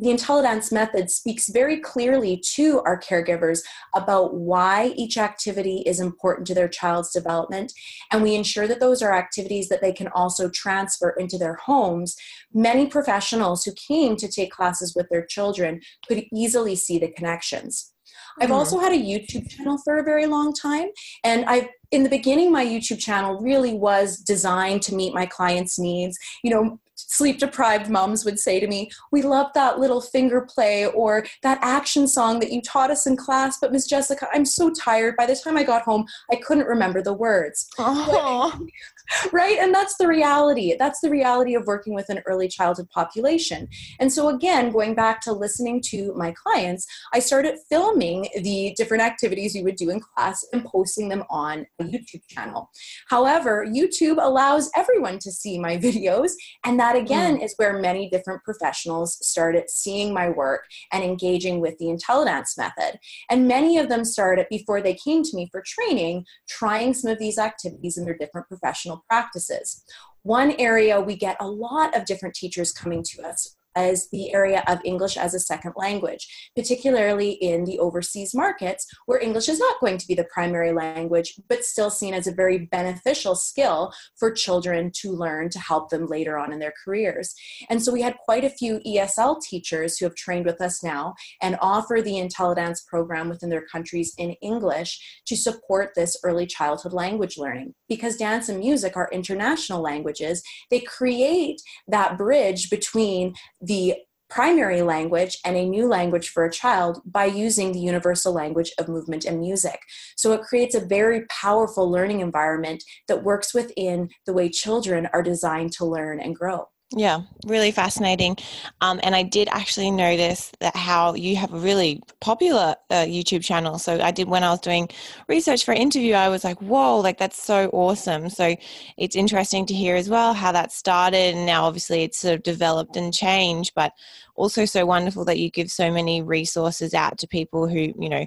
the 0.00 0.08
IntelliDance 0.08 0.72
method 0.72 1.10
speaks 1.10 1.48
very 1.48 1.80
clearly 1.80 2.42
to 2.54 2.80
our 2.82 3.00
caregivers 3.00 3.60
about 3.94 4.34
why 4.34 4.92
each 4.96 5.18
activity 5.18 5.82
is 5.86 6.00
important 6.00 6.46
to 6.46 6.54
their 6.54 6.68
child's 6.68 7.12
development, 7.12 7.72
and 8.12 8.22
we 8.22 8.34
ensure 8.34 8.68
that 8.68 8.80
those 8.80 9.02
are 9.02 9.12
activities 9.12 9.68
that 9.68 9.80
they 9.80 9.92
can 9.92 10.08
also 10.08 10.48
transfer 10.48 11.10
into 11.18 11.38
their 11.38 11.54
homes. 11.54 12.16
Many 12.54 12.86
professionals 12.86 13.64
who 13.64 13.72
came 13.72 14.16
to 14.16 14.28
take 14.28 14.52
classes 14.52 14.94
with 14.94 15.08
their 15.10 15.26
children 15.26 15.80
could 16.06 16.24
easily 16.34 16.76
see 16.76 16.98
the 16.98 17.12
connections. 17.12 17.92
I've 18.40 18.52
also 18.52 18.76
mm-hmm. 18.76 18.84
had 18.84 18.92
a 18.92 19.04
YouTube 19.04 19.50
channel 19.50 19.78
for 19.84 19.98
a 19.98 20.04
very 20.04 20.26
long 20.26 20.54
time, 20.54 20.88
and 21.24 21.44
I've 21.46 21.68
in 21.90 22.02
the 22.02 22.10
beginning 22.10 22.52
my 22.52 22.64
youtube 22.64 22.98
channel 22.98 23.40
really 23.40 23.72
was 23.72 24.18
designed 24.18 24.82
to 24.82 24.94
meet 24.94 25.14
my 25.14 25.24
clients 25.24 25.78
needs 25.78 26.18
you 26.44 26.50
know 26.50 26.78
sleep 26.98 27.38
deprived 27.38 27.88
moms 27.88 28.24
would 28.24 28.38
say 28.38 28.60
to 28.60 28.66
me, 28.66 28.90
We 29.12 29.22
love 29.22 29.48
that 29.54 29.78
little 29.78 30.00
finger 30.00 30.40
play 30.42 30.86
or 30.86 31.24
that 31.42 31.58
action 31.62 32.08
song 32.08 32.40
that 32.40 32.52
you 32.52 32.60
taught 32.62 32.90
us 32.90 33.06
in 33.06 33.16
class, 33.16 33.58
but 33.60 33.72
Miss 33.72 33.86
Jessica, 33.86 34.28
I'm 34.32 34.44
so 34.44 34.70
tired. 34.70 35.16
By 35.16 35.26
the 35.26 35.36
time 35.36 35.56
I 35.56 35.64
got 35.64 35.82
home, 35.82 36.06
I 36.30 36.36
couldn't 36.36 36.66
remember 36.66 37.02
the 37.02 37.12
words. 37.12 37.68
Oh. 37.78 38.58
right? 39.32 39.58
And 39.58 39.74
that's 39.74 39.96
the 39.96 40.06
reality. 40.06 40.74
That's 40.78 41.00
the 41.00 41.10
reality 41.10 41.54
of 41.54 41.66
working 41.66 41.94
with 41.94 42.08
an 42.08 42.22
early 42.26 42.48
childhood 42.48 42.90
population. 42.90 43.68
And 44.00 44.12
so, 44.12 44.28
again, 44.28 44.70
going 44.70 44.94
back 44.94 45.20
to 45.22 45.32
listening 45.32 45.80
to 45.86 46.12
my 46.14 46.32
clients, 46.32 46.86
I 47.12 47.20
started 47.20 47.58
filming 47.68 48.28
the 48.42 48.74
different 48.76 49.02
activities 49.02 49.54
you 49.54 49.64
would 49.64 49.76
do 49.76 49.90
in 49.90 50.00
class 50.00 50.44
and 50.52 50.64
posting 50.64 51.08
them 51.08 51.24
on 51.30 51.66
a 51.78 51.84
YouTube 51.84 52.26
channel. 52.28 52.70
However, 53.08 53.66
YouTube 53.66 54.18
allows 54.20 54.70
everyone 54.76 55.18
to 55.20 55.32
see 55.32 55.58
my 55.58 55.76
videos, 55.88 56.32
and 56.64 56.78
that 56.78 56.87
again 56.96 57.38
mm. 57.38 57.44
is 57.44 57.54
where 57.56 57.78
many 57.78 58.08
different 58.08 58.42
professionals 58.44 59.18
started 59.26 59.68
seeing 59.68 60.12
my 60.12 60.28
work 60.28 60.64
and 60.92 61.04
engaging 61.04 61.60
with 61.60 61.76
the 61.78 61.86
IntelliDance 61.86 62.56
method. 62.56 62.98
And 63.30 63.48
many 63.48 63.78
of 63.78 63.88
them 63.88 64.04
started 64.04 64.46
before 64.50 64.80
they 64.80 64.94
came 64.94 65.22
to 65.22 65.36
me 65.36 65.48
for 65.50 65.62
training, 65.66 66.24
trying 66.48 66.94
some 66.94 67.10
of 67.10 67.18
these 67.18 67.38
activities 67.38 67.98
in 67.98 68.04
their 68.04 68.16
different 68.16 68.48
professional 68.48 69.04
practices. 69.08 69.84
One 70.22 70.52
area 70.58 71.00
we 71.00 71.16
get 71.16 71.36
a 71.40 71.48
lot 71.48 71.96
of 71.96 72.04
different 72.04 72.34
teachers 72.34 72.72
coming 72.72 73.02
to 73.02 73.22
us 73.22 73.57
as 73.78 74.08
the 74.10 74.32
area 74.34 74.64
of 74.66 74.80
English 74.84 75.16
as 75.16 75.34
a 75.34 75.40
second 75.40 75.72
language, 75.76 76.26
particularly 76.56 77.30
in 77.30 77.64
the 77.64 77.78
overseas 77.78 78.34
markets 78.34 78.84
where 79.06 79.20
English 79.20 79.48
is 79.48 79.60
not 79.60 79.80
going 79.80 79.98
to 79.98 80.06
be 80.08 80.14
the 80.14 80.24
primary 80.24 80.72
language, 80.72 81.34
but 81.48 81.64
still 81.64 81.90
seen 81.90 82.12
as 82.12 82.26
a 82.26 82.32
very 82.32 82.58
beneficial 82.58 83.36
skill 83.36 83.92
for 84.18 84.32
children 84.32 84.90
to 84.92 85.12
learn 85.12 85.48
to 85.48 85.60
help 85.60 85.90
them 85.90 86.06
later 86.06 86.36
on 86.36 86.52
in 86.52 86.58
their 86.58 86.74
careers. 86.84 87.34
And 87.70 87.80
so 87.82 87.92
we 87.92 88.02
had 88.02 88.16
quite 88.24 88.44
a 88.44 88.50
few 88.50 88.80
ESL 88.80 89.40
teachers 89.40 89.96
who 89.96 90.06
have 90.06 90.16
trained 90.16 90.44
with 90.44 90.60
us 90.60 90.82
now 90.82 91.14
and 91.40 91.56
offer 91.60 92.00
the 92.02 92.14
IntelliDance 92.14 92.84
program 92.86 93.28
within 93.28 93.48
their 93.48 93.66
countries 93.66 94.12
in 94.18 94.32
English 94.42 95.22
to 95.26 95.36
support 95.36 95.92
this 95.94 96.16
early 96.24 96.46
childhood 96.46 96.92
language 96.92 97.38
learning. 97.38 97.74
Because 97.88 98.16
dance 98.16 98.48
and 98.48 98.58
music 98.58 98.96
are 98.96 99.08
international 99.12 99.80
languages, 99.80 100.42
they 100.70 100.80
create 100.80 101.60
that 101.86 102.18
bridge 102.18 102.70
between 102.70 103.34
the 103.68 103.94
primary 104.28 104.82
language 104.82 105.38
and 105.44 105.56
a 105.56 105.64
new 105.64 105.86
language 105.86 106.28
for 106.28 106.44
a 106.44 106.52
child 106.52 107.00
by 107.04 107.24
using 107.24 107.72
the 107.72 107.78
universal 107.78 108.32
language 108.32 108.72
of 108.78 108.88
movement 108.88 109.24
and 109.24 109.40
music. 109.40 109.80
So 110.16 110.32
it 110.32 110.42
creates 110.42 110.74
a 110.74 110.84
very 110.84 111.24
powerful 111.30 111.90
learning 111.90 112.20
environment 112.20 112.82
that 113.08 113.24
works 113.24 113.54
within 113.54 114.10
the 114.26 114.32
way 114.32 114.50
children 114.50 115.08
are 115.12 115.22
designed 115.22 115.72
to 115.72 115.86
learn 115.86 116.20
and 116.20 116.36
grow. 116.36 116.66
Yeah, 116.96 117.20
really 117.46 117.70
fascinating. 117.70 118.38
Um, 118.80 118.98
and 119.02 119.14
I 119.14 119.22
did 119.22 119.48
actually 119.50 119.90
notice 119.90 120.50
that 120.60 120.74
how 120.74 121.12
you 121.12 121.36
have 121.36 121.52
a 121.52 121.58
really 121.58 122.00
popular 122.20 122.76
uh, 122.88 123.04
YouTube 123.04 123.44
channel. 123.44 123.78
So 123.78 124.00
I 124.00 124.10
did 124.10 124.26
when 124.26 124.42
I 124.42 124.50
was 124.52 124.60
doing 124.60 124.88
research 125.28 125.66
for 125.66 125.74
interview, 125.74 126.14
I 126.14 126.30
was 126.30 126.44
like, 126.44 126.62
whoa, 126.62 126.98
like 127.00 127.18
that's 127.18 127.42
so 127.42 127.68
awesome. 127.74 128.30
So 128.30 128.56
it's 128.96 129.16
interesting 129.16 129.66
to 129.66 129.74
hear 129.74 129.96
as 129.96 130.08
well 130.08 130.32
how 130.32 130.50
that 130.52 130.72
started. 130.72 131.34
And 131.34 131.44
now 131.44 131.64
obviously 131.64 132.04
it's 132.04 132.20
sort 132.20 132.34
of 132.36 132.42
developed 132.42 132.96
and 132.96 133.12
changed, 133.12 133.72
but 133.74 133.92
also 134.34 134.64
so 134.64 134.86
wonderful 134.86 135.26
that 135.26 135.38
you 135.38 135.50
give 135.50 135.70
so 135.70 135.90
many 135.90 136.22
resources 136.22 136.94
out 136.94 137.18
to 137.18 137.28
people 137.28 137.68
who, 137.68 137.92
you 137.98 138.08
know, 138.08 138.26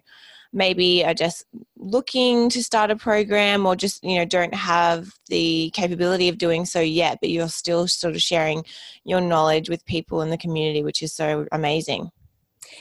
maybe 0.54 1.04
are 1.06 1.14
just 1.14 1.46
looking 1.78 2.50
to 2.50 2.64
start 2.64 2.92
a 2.92 2.96
program 2.96 3.66
or 3.66 3.76
just 3.76 4.04
you 4.04 4.18
know 4.18 4.26
don't 4.26 4.54
have 4.54 5.10
the 5.28 5.70
capability 5.72 6.30
of 6.30 6.38
doing 6.38 6.66
so 6.66 6.80
yet 6.80 7.18
but 7.22 7.30
you're 7.30 7.50
still 7.50 7.88
sort 7.88 8.16
of 8.16 8.22
sharing 8.22 8.64
your 9.04 9.22
knowledge 9.22 9.70
with 9.70 9.86
people 9.86 10.22
in 10.22 10.30
the 10.30 10.38
community 10.38 10.84
which 10.84 11.02
is 11.02 11.14
so 11.14 11.48
amazing 11.52 12.12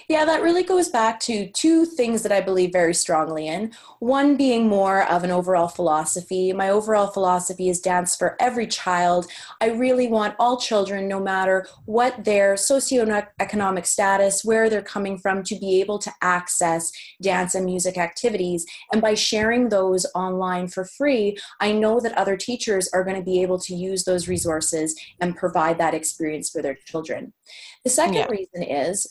yeah, 0.08 0.24
that 0.24 0.42
really 0.42 0.62
goes 0.62 0.88
back 0.88 1.20
to 1.20 1.48
two 1.50 1.84
things 1.84 2.22
that 2.22 2.32
I 2.32 2.40
believe 2.40 2.72
very 2.72 2.94
strongly 2.94 3.46
in. 3.46 3.72
One 3.98 4.36
being 4.36 4.68
more 4.68 5.02
of 5.10 5.24
an 5.24 5.30
overall 5.30 5.68
philosophy. 5.68 6.52
My 6.52 6.70
overall 6.70 7.08
philosophy 7.08 7.68
is 7.68 7.80
dance 7.80 8.16
for 8.16 8.36
every 8.40 8.66
child. 8.66 9.26
I 9.60 9.70
really 9.70 10.08
want 10.08 10.34
all 10.38 10.58
children, 10.58 11.06
no 11.06 11.20
matter 11.20 11.66
what 11.84 12.24
their 12.24 12.54
socioeconomic 12.54 13.86
status, 13.86 14.44
where 14.44 14.70
they're 14.70 14.82
coming 14.82 15.18
from, 15.18 15.42
to 15.44 15.54
be 15.56 15.80
able 15.80 15.98
to 16.00 16.12
access 16.22 16.90
dance 17.22 17.54
and 17.54 17.64
music 17.64 17.98
activities. 17.98 18.66
And 18.92 19.00
by 19.00 19.14
sharing 19.14 19.68
those 19.68 20.06
online 20.14 20.68
for 20.68 20.84
free, 20.84 21.36
I 21.60 21.72
know 21.72 22.00
that 22.00 22.16
other 22.16 22.36
teachers 22.36 22.88
are 22.92 23.04
going 23.04 23.16
to 23.16 23.22
be 23.22 23.42
able 23.42 23.58
to 23.60 23.74
use 23.74 24.04
those 24.04 24.28
resources 24.28 24.98
and 25.20 25.36
provide 25.36 25.78
that 25.78 25.94
experience 25.94 26.50
for 26.50 26.62
their 26.62 26.78
children. 26.86 27.32
The 27.84 27.90
second 27.90 28.14
yeah. 28.14 28.26
reason 28.28 28.62
is 28.62 29.06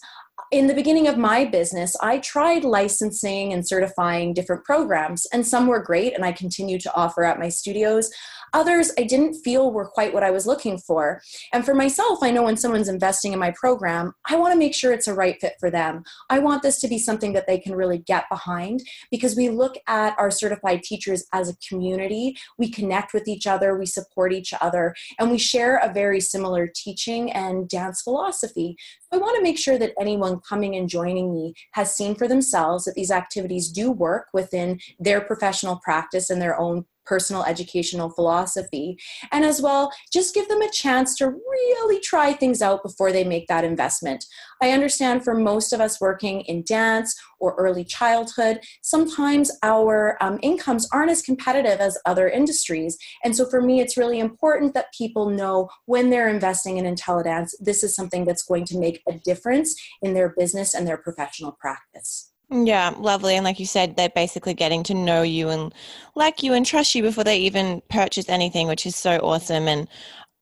in 0.51 0.65
the 0.65 0.73
beginning 0.73 1.07
of 1.07 1.17
my 1.17 1.45
business, 1.45 1.95
I 2.01 2.17
tried 2.17 2.63
licensing 2.63 3.53
and 3.53 3.67
certifying 3.67 4.33
different 4.33 4.63
programs, 4.63 5.27
and 5.27 5.45
some 5.45 5.67
were 5.67 5.83
great, 5.83 6.15
and 6.15 6.25
I 6.25 6.31
continue 6.31 6.79
to 6.79 6.93
offer 6.95 7.23
at 7.23 7.37
my 7.37 7.49
studios. 7.49 8.09
Others 8.53 8.91
I 8.97 9.03
didn't 9.03 9.35
feel 9.35 9.71
were 9.71 9.87
quite 9.87 10.13
what 10.13 10.23
I 10.23 10.31
was 10.31 10.47
looking 10.47 10.77
for. 10.77 11.21
And 11.53 11.65
for 11.65 11.73
myself, 11.73 12.19
I 12.21 12.31
know 12.31 12.43
when 12.43 12.57
someone's 12.57 12.89
investing 12.89 13.33
in 13.33 13.39
my 13.39 13.51
program, 13.51 14.13
I 14.29 14.35
want 14.35 14.53
to 14.53 14.59
make 14.59 14.73
sure 14.73 14.91
it's 14.91 15.07
a 15.07 15.13
right 15.13 15.39
fit 15.39 15.53
for 15.59 15.69
them. 15.69 16.03
I 16.29 16.39
want 16.39 16.63
this 16.63 16.79
to 16.81 16.87
be 16.87 16.97
something 16.97 17.33
that 17.33 17.47
they 17.47 17.59
can 17.59 17.75
really 17.75 17.99
get 17.99 18.25
behind 18.29 18.81
because 19.11 19.35
we 19.35 19.49
look 19.49 19.75
at 19.87 20.17
our 20.17 20.31
certified 20.31 20.83
teachers 20.83 21.25
as 21.33 21.49
a 21.49 21.57
community. 21.67 22.35
We 22.57 22.69
connect 22.69 23.13
with 23.13 23.27
each 23.27 23.47
other, 23.47 23.77
we 23.77 23.85
support 23.85 24.33
each 24.33 24.53
other, 24.61 24.95
and 25.19 25.29
we 25.29 25.37
share 25.37 25.77
a 25.77 25.93
very 25.93 26.19
similar 26.19 26.67
teaching 26.73 27.31
and 27.31 27.67
dance 27.67 28.01
philosophy. 28.01 28.75
I 29.11 29.17
want 29.17 29.35
to 29.37 29.43
make 29.43 29.57
sure 29.57 29.77
that 29.79 29.93
anyone 29.99 30.39
coming 30.47 30.75
and 30.75 30.87
joining 30.87 31.33
me 31.33 31.53
has 31.73 31.95
seen 31.95 32.15
for 32.15 32.27
themselves 32.27 32.85
that 32.85 32.95
these 32.95 33.11
activities 33.11 33.69
do 33.69 33.91
work 33.91 34.27
within 34.33 34.79
their 34.99 35.21
professional 35.21 35.79
practice 35.83 36.29
and 36.29 36.41
their 36.41 36.59
own 36.59 36.85
personal 37.09 37.43
educational 37.43 38.11
philosophy. 38.11 38.95
And 39.31 39.43
as 39.43 39.61
well, 39.61 39.91
just 40.13 40.35
give 40.35 40.47
them 40.47 40.61
a 40.61 40.69
chance 40.69 41.15
to 41.15 41.27
really 41.27 41.99
try 42.01 42.33
things 42.33 42.61
out 42.61 42.83
before 42.83 43.11
they 43.11 43.23
make 43.23 43.47
that 43.47 43.63
investment. 43.63 44.23
I 44.61 44.71
understand 44.71 45.23
for 45.23 45.33
most 45.33 45.73
of 45.73 45.81
us 45.81 45.99
working 45.99 46.41
in 46.41 46.63
dance 46.63 47.19
or 47.39 47.55
early 47.55 47.83
childhood, 47.83 48.59
sometimes 48.83 49.49
our 49.63 50.17
um, 50.21 50.37
incomes 50.43 50.87
aren't 50.93 51.09
as 51.09 51.23
competitive 51.23 51.79
as 51.79 51.97
other 52.05 52.29
industries. 52.29 52.97
And 53.23 53.35
so 53.35 53.49
for 53.49 53.61
me, 53.61 53.79
it's 53.79 53.97
really 53.97 54.19
important 54.19 54.75
that 54.75 54.93
people 54.95 55.29
know 55.29 55.69
when 55.85 56.11
they're 56.11 56.29
investing 56.29 56.77
in 56.77 56.85
IntelliDance, 56.93 57.55
this 57.59 57.83
is 57.83 57.95
something 57.95 58.25
that's 58.25 58.43
going 58.43 58.65
to 58.65 58.77
make 58.77 59.01
a 59.07 59.13
difference 59.13 59.75
in 60.03 60.13
their 60.13 60.29
business 60.37 60.75
and 60.75 60.87
their 60.87 60.97
professional 60.97 61.53
practice. 61.53 62.28
Yeah, 62.51 62.93
lovely. 62.97 63.35
And 63.35 63.43
like 63.45 63.59
you 63.59 63.65
said, 63.67 63.95
they're 63.95 64.09
basically 64.09 64.55
getting 64.55 64.81
to 64.83 64.93
know 64.95 65.21
you 65.21 65.49
and 65.49 65.73
like 66.15 66.41
you 66.41 66.53
and 66.53 66.65
trust 66.65 66.95
you 66.95 67.03
before 67.03 67.23
they 67.23 67.37
even 67.39 67.81
purchase 67.89 68.27
anything, 68.27 68.67
which 68.67 68.87
is 68.87 68.95
so 68.95 69.17
awesome. 69.17 69.67
And 69.67 69.87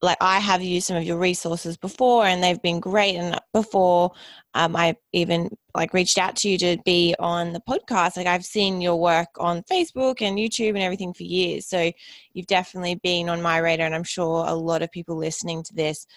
like 0.02 0.18
I 0.22 0.40
have 0.40 0.62
used 0.62 0.88
some 0.88 0.96
of 0.98 1.04
your 1.04 1.18
resources 1.18 1.76
before 1.76 2.26
and 2.26 2.42
they've 2.42 2.62
been 2.62 2.80
great. 2.80 3.16
And 3.16 3.38
before 3.54 4.12
um, 4.54 4.76
I 4.76 4.96
even 5.12 5.50
like 5.76 5.94
reached 5.94 6.18
out 6.18 6.38
to 6.38 6.50
you 6.50 6.58
to 6.60 6.78
be 6.86 7.14
on 7.20 7.52
the 7.52 7.62
podcast, 7.68 8.16
like 8.16 8.28
I've 8.28 8.46
seen 8.46 8.80
your 8.80 8.96
work 8.98 9.30
on 9.40 9.64
Facebook 9.64 10.22
and 10.22 10.38
YouTube 10.38 10.70
and 10.70 10.84
everything 10.84 11.14
for 11.14 11.24
years. 11.24 11.68
So 11.68 11.92
you've 12.34 12.48
definitely 12.48 12.96
been 12.96 13.28
on 13.28 13.42
my 13.42 13.58
radar. 13.58 13.86
And 13.86 13.96
I'm 13.96 14.04
sure 14.04 14.46
a 14.48 14.54
lot 14.56 14.82
of 14.82 14.92
people 14.92 15.18
listening 15.18 15.62
to 15.64 15.74
this 15.74 16.08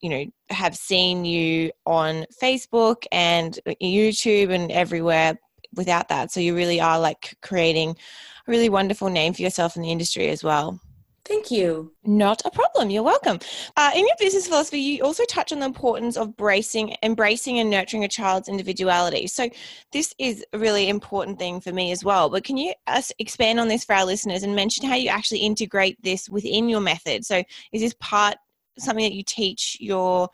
you 0.00 0.08
know 0.08 0.24
have 0.50 0.76
seen 0.76 1.24
you 1.24 1.70
on 1.86 2.24
facebook 2.42 3.04
and 3.12 3.58
youtube 3.82 4.50
and 4.50 4.70
everywhere 4.72 5.38
without 5.74 6.08
that 6.08 6.30
so 6.30 6.40
you 6.40 6.54
really 6.54 6.80
are 6.80 6.98
like 6.98 7.36
creating 7.42 7.90
a 7.90 8.50
really 8.50 8.68
wonderful 8.68 9.08
name 9.08 9.32
for 9.32 9.42
yourself 9.42 9.76
in 9.76 9.82
the 9.82 9.90
industry 9.90 10.28
as 10.28 10.42
well 10.42 10.80
Thank 11.28 11.50
you. 11.50 11.92
Not 12.06 12.40
a 12.46 12.50
problem. 12.50 12.88
You're 12.88 13.02
welcome. 13.02 13.38
Uh, 13.76 13.90
in 13.94 14.06
your 14.06 14.16
business 14.18 14.48
philosophy, 14.48 14.80
you 14.80 15.04
also 15.04 15.24
touch 15.26 15.52
on 15.52 15.60
the 15.60 15.66
importance 15.66 16.16
of 16.16 16.34
bracing, 16.38 16.96
embracing, 17.02 17.58
and 17.58 17.68
nurturing 17.68 18.04
a 18.04 18.08
child's 18.08 18.48
individuality. 18.48 19.26
So, 19.26 19.50
this 19.92 20.14
is 20.18 20.42
a 20.54 20.58
really 20.58 20.88
important 20.88 21.38
thing 21.38 21.60
for 21.60 21.70
me 21.70 21.92
as 21.92 22.02
well. 22.02 22.30
But 22.30 22.44
can 22.44 22.56
you 22.56 22.72
uh, 22.86 23.02
expand 23.18 23.60
on 23.60 23.68
this 23.68 23.84
for 23.84 23.94
our 23.94 24.06
listeners 24.06 24.42
and 24.42 24.56
mention 24.56 24.86
how 24.86 24.94
you 24.94 25.10
actually 25.10 25.40
integrate 25.40 26.02
this 26.02 26.30
within 26.30 26.66
your 26.66 26.80
method? 26.80 27.26
So, 27.26 27.42
is 27.72 27.82
this 27.82 27.94
part 28.00 28.36
something 28.80 29.04
that 29.04 29.14
you 29.14 29.22
teach 29.24 29.76
your 29.80 30.28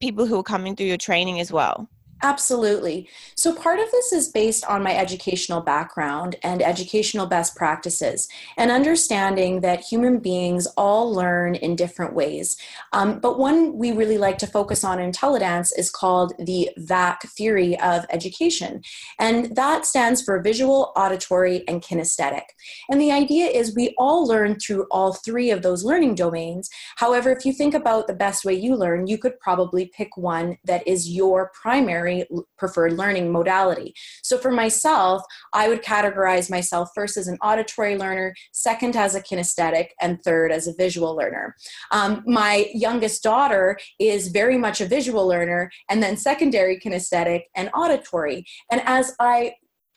people 0.00 0.26
who 0.26 0.38
are 0.38 0.44
coming 0.44 0.76
through 0.76 0.86
your 0.86 0.96
training 0.96 1.40
as 1.40 1.52
well? 1.52 1.88
Absolutely. 2.22 3.08
So, 3.34 3.54
part 3.54 3.78
of 3.78 3.90
this 3.90 4.12
is 4.12 4.28
based 4.28 4.64
on 4.66 4.82
my 4.82 4.94
educational 4.94 5.62
background 5.62 6.36
and 6.42 6.60
educational 6.60 7.26
best 7.26 7.56
practices, 7.56 8.28
and 8.58 8.70
understanding 8.70 9.60
that 9.62 9.80
human 9.80 10.18
beings 10.18 10.66
all 10.76 11.12
learn 11.12 11.54
in 11.54 11.76
different 11.76 12.14
ways. 12.14 12.58
Um, 12.92 13.20
but 13.20 13.38
one 13.38 13.78
we 13.78 13.92
really 13.92 14.18
like 14.18 14.36
to 14.38 14.46
focus 14.46 14.84
on 14.84 15.00
in 15.00 15.12
IntelliDance 15.12 15.72
is 15.78 15.90
called 15.90 16.34
the 16.38 16.70
VAC 16.78 17.22
theory 17.30 17.78
of 17.80 18.04
education. 18.10 18.82
And 19.18 19.56
that 19.56 19.86
stands 19.86 20.22
for 20.22 20.42
visual, 20.42 20.92
auditory, 20.96 21.66
and 21.68 21.82
kinesthetic. 21.82 22.42
And 22.90 23.00
the 23.00 23.12
idea 23.12 23.46
is 23.46 23.74
we 23.74 23.94
all 23.96 24.26
learn 24.26 24.58
through 24.58 24.86
all 24.90 25.14
three 25.14 25.50
of 25.50 25.62
those 25.62 25.84
learning 25.84 26.16
domains. 26.16 26.68
However, 26.96 27.30
if 27.32 27.46
you 27.46 27.52
think 27.52 27.72
about 27.72 28.06
the 28.06 28.14
best 28.14 28.44
way 28.44 28.54
you 28.54 28.76
learn, 28.76 29.06
you 29.06 29.16
could 29.16 29.38
probably 29.40 29.86
pick 29.86 30.16
one 30.16 30.58
that 30.64 30.86
is 30.86 31.10
your 31.10 31.50
primary 31.54 32.09
primary 32.10 32.26
preferred 32.58 32.92
learning 32.94 33.32
modality. 33.32 33.94
So 34.22 34.38
for 34.38 34.50
myself, 34.50 35.22
I 35.52 35.68
would 35.68 35.82
categorize 35.82 36.50
myself 36.50 36.90
first 36.94 37.16
as 37.16 37.28
an 37.28 37.38
auditory 37.42 37.96
learner, 37.96 38.34
second 38.52 38.96
as 38.96 39.14
a 39.14 39.22
kinesthetic, 39.22 39.88
and 40.00 40.22
third 40.22 40.52
as 40.52 40.66
a 40.66 40.74
visual 40.74 41.16
learner. 41.16 41.56
Um, 41.90 42.22
my 42.26 42.70
youngest 42.74 43.22
daughter 43.22 43.78
is 43.98 44.28
very 44.28 44.58
much 44.58 44.80
a 44.80 44.86
visual 44.86 45.26
learner, 45.26 45.70
and 45.88 46.02
then 46.02 46.16
secondary 46.16 46.78
kinesthetic 46.78 47.42
and 47.54 47.70
auditory. 47.74 48.44
And 48.70 48.82
as 48.84 49.14
I 49.20 49.54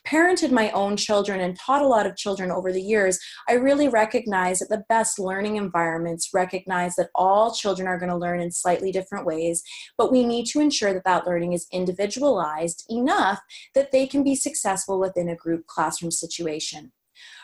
parented 0.08 0.52
my 0.52 0.70
own 0.72 0.98
children 0.98 1.40
and 1.40 1.58
taught 1.58 1.82
a 1.82 1.88
lot 1.88 2.06
of 2.06 2.16
children 2.16 2.52
over 2.52 2.72
the 2.72 2.82
years, 2.82 3.20
I 3.48 3.54
really 3.54 3.88
recognize 3.88 4.60
that 4.60 4.70
the 4.70 4.84
best 4.90 5.20
learning 5.20 5.56
environments 5.56 6.30
recognize 6.34 6.96
that 6.96 7.10
all 7.16 7.54
children 7.54 7.88
are 7.88 8.00
going 8.00 8.12
to 8.12 8.18
learn 8.18 8.40
in 8.40 8.52
slightly 8.52 8.92
different 8.92 9.26
ways, 9.26 9.64
but 9.98 10.12
we 10.12 10.26
need 10.26 10.46
to 10.48 10.60
ensure 10.60 10.94
that 10.94 11.06
that 11.06 11.26
learning 11.26 11.54
is 11.54 11.68
individualized 11.72 12.86
enough 12.90 13.40
that 13.76 13.92
they 13.92 14.08
can 14.08 14.24
be 14.24 14.36
successful 14.36 15.00
within 15.00 15.30
a 15.30 15.36
group 15.36 15.66
classroom 15.68 16.12
situation. 16.12 16.92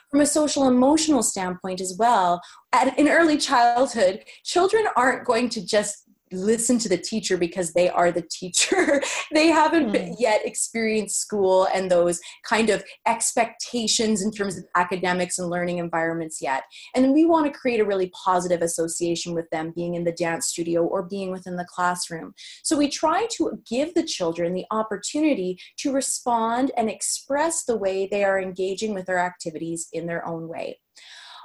From 0.10 0.22
a 0.22 0.26
social 0.26 0.68
emotional 0.68 1.22
standpoint 1.22 1.80
as 1.80 1.96
well 1.98 2.42
at, 2.74 2.98
in 2.98 3.08
early 3.08 3.38
childhood 3.38 4.24
children 4.44 4.86
aren't 4.96 5.26
going 5.26 5.50
to 5.50 5.64
just 5.64 6.09
listen 6.32 6.78
to 6.80 6.90
the 6.90 6.98
teacher 6.98 7.38
because 7.38 7.74
they 7.74 7.90
are 7.90 8.12
the 8.12 8.28
teacher. 8.30 9.02
they 9.34 9.48
haven't 9.48 9.92
mm. 9.92 10.16
yet 10.20 10.46
experienced 10.46 11.20
school 11.20 11.68
and 11.74 11.90
those 11.90 12.20
kind 12.44 12.70
of 12.70 12.84
expectations 13.08 14.22
in 14.22 14.32
terms 14.32 14.58
of 14.58 14.64
academics 14.76 15.40
and 15.40 15.50
learning 15.50 15.78
environments 15.78 16.42
yet. 16.42 16.64
And 16.96 17.14
we 17.14 17.26
want 17.26 17.46
to 17.46 17.60
create 17.60 17.80
a 17.80 17.86
really 17.86 18.12
positive 18.24 18.62
association 18.62 19.34
with 19.34 19.50
them 19.52 19.74
being 19.76 19.96
in 19.96 20.04
the 20.04 20.12
dance 20.12 20.48
studio 20.48 20.84
or 20.86 21.04
being 21.04 21.32
within 21.32 21.56
the 21.56 21.66
classroom. 21.66 22.34
So 22.64 22.78
we 22.78 22.90
try 22.90 23.28
to 23.34 23.60
give 23.70 23.94
the 23.94 24.04
children 24.04 24.54
the 24.54 24.66
opportunity 24.72 25.60
to 25.78 25.94
respond 25.94 26.72
and 26.78 26.90
express 26.90 27.66
the 27.66 27.78
way 27.78 28.08
they 28.08 28.24
are 28.24 28.40
engaging 28.40 28.94
with 28.94 29.06
their 29.06 29.20
activities 29.20 29.88
in 29.92 30.08
their 30.08 30.26
own 30.28 30.48
way. 30.48 30.80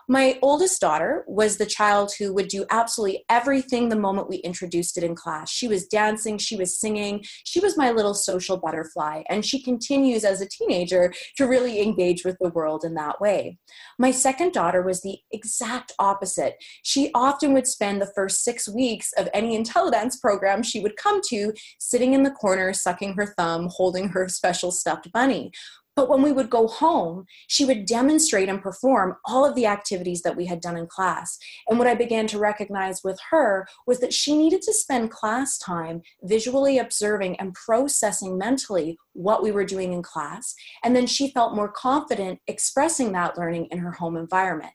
My 0.08 0.38
oldest 0.42 0.80
daughter 0.80 1.24
was 1.26 1.56
the 1.56 1.66
child 1.66 2.12
who 2.18 2.34
would 2.34 2.48
do 2.48 2.66
absolutely 2.70 3.24
everything 3.30 3.88
the 3.88 3.96
moment 3.96 4.28
we 4.28 4.36
introduced 4.38 4.98
it 4.98 5.04
in 5.04 5.14
class. 5.14 5.50
She 5.50 5.66
was 5.66 5.86
dancing, 5.86 6.36
she 6.36 6.56
was 6.56 6.78
singing, 6.78 7.24
she 7.44 7.60
was 7.60 7.76
my 7.76 7.90
little 7.90 8.12
social 8.12 8.58
butterfly, 8.58 9.22
and 9.30 9.44
she 9.44 9.62
continues 9.62 10.24
as 10.24 10.40
a 10.40 10.48
teenager 10.48 11.12
to 11.36 11.46
really 11.46 11.80
engage 11.80 12.24
with 12.24 12.36
the 12.40 12.50
world 12.50 12.84
in 12.84 12.94
that 12.94 13.20
way. 13.20 13.58
My 13.98 14.10
second 14.10 14.52
daughter 14.52 14.82
was 14.82 15.00
the 15.00 15.18
exact 15.32 15.92
opposite. 15.98 16.56
She 16.82 17.10
often 17.14 17.54
would 17.54 17.66
spend 17.66 18.02
the 18.02 18.12
first 18.14 18.44
six 18.44 18.68
weeks 18.68 19.12
of 19.16 19.28
any 19.32 19.58
IntelliDance 19.58 20.20
program 20.20 20.62
she 20.62 20.80
would 20.80 20.96
come 20.96 21.20
to 21.28 21.52
sitting 21.78 22.12
in 22.12 22.24
the 22.24 22.30
corner, 22.30 22.72
sucking 22.72 23.14
her 23.14 23.34
thumb, 23.38 23.68
holding 23.70 24.08
her 24.08 24.28
special 24.34 24.70
stuffed 24.70 25.10
bunny. 25.12 25.50
But 25.96 26.08
when 26.08 26.22
we 26.22 26.32
would 26.32 26.50
go 26.50 26.66
home, 26.66 27.26
she 27.46 27.64
would 27.64 27.86
demonstrate 27.86 28.48
and 28.48 28.60
perform 28.60 29.16
all 29.24 29.44
of 29.44 29.54
the 29.54 29.66
activities 29.66 30.22
that 30.22 30.36
we 30.36 30.46
had 30.46 30.60
done 30.60 30.76
in 30.76 30.86
class. 30.86 31.38
And 31.68 31.78
what 31.78 31.88
I 31.88 31.94
began 31.94 32.26
to 32.28 32.38
recognize 32.38 33.02
with 33.04 33.18
her 33.30 33.66
was 33.86 34.00
that 34.00 34.12
she 34.12 34.36
needed 34.36 34.62
to 34.62 34.72
spend 34.72 35.10
class 35.10 35.56
time 35.58 36.02
visually 36.22 36.78
observing 36.78 37.38
and 37.40 37.54
processing 37.54 38.36
mentally 38.36 38.98
what 39.12 39.42
we 39.42 39.52
were 39.52 39.64
doing 39.64 39.92
in 39.92 40.02
class. 40.02 40.54
And 40.82 40.96
then 40.96 41.06
she 41.06 41.30
felt 41.30 41.54
more 41.54 41.70
confident 41.70 42.40
expressing 42.48 43.12
that 43.12 43.38
learning 43.38 43.68
in 43.70 43.78
her 43.78 43.92
home 43.92 44.16
environment. 44.16 44.72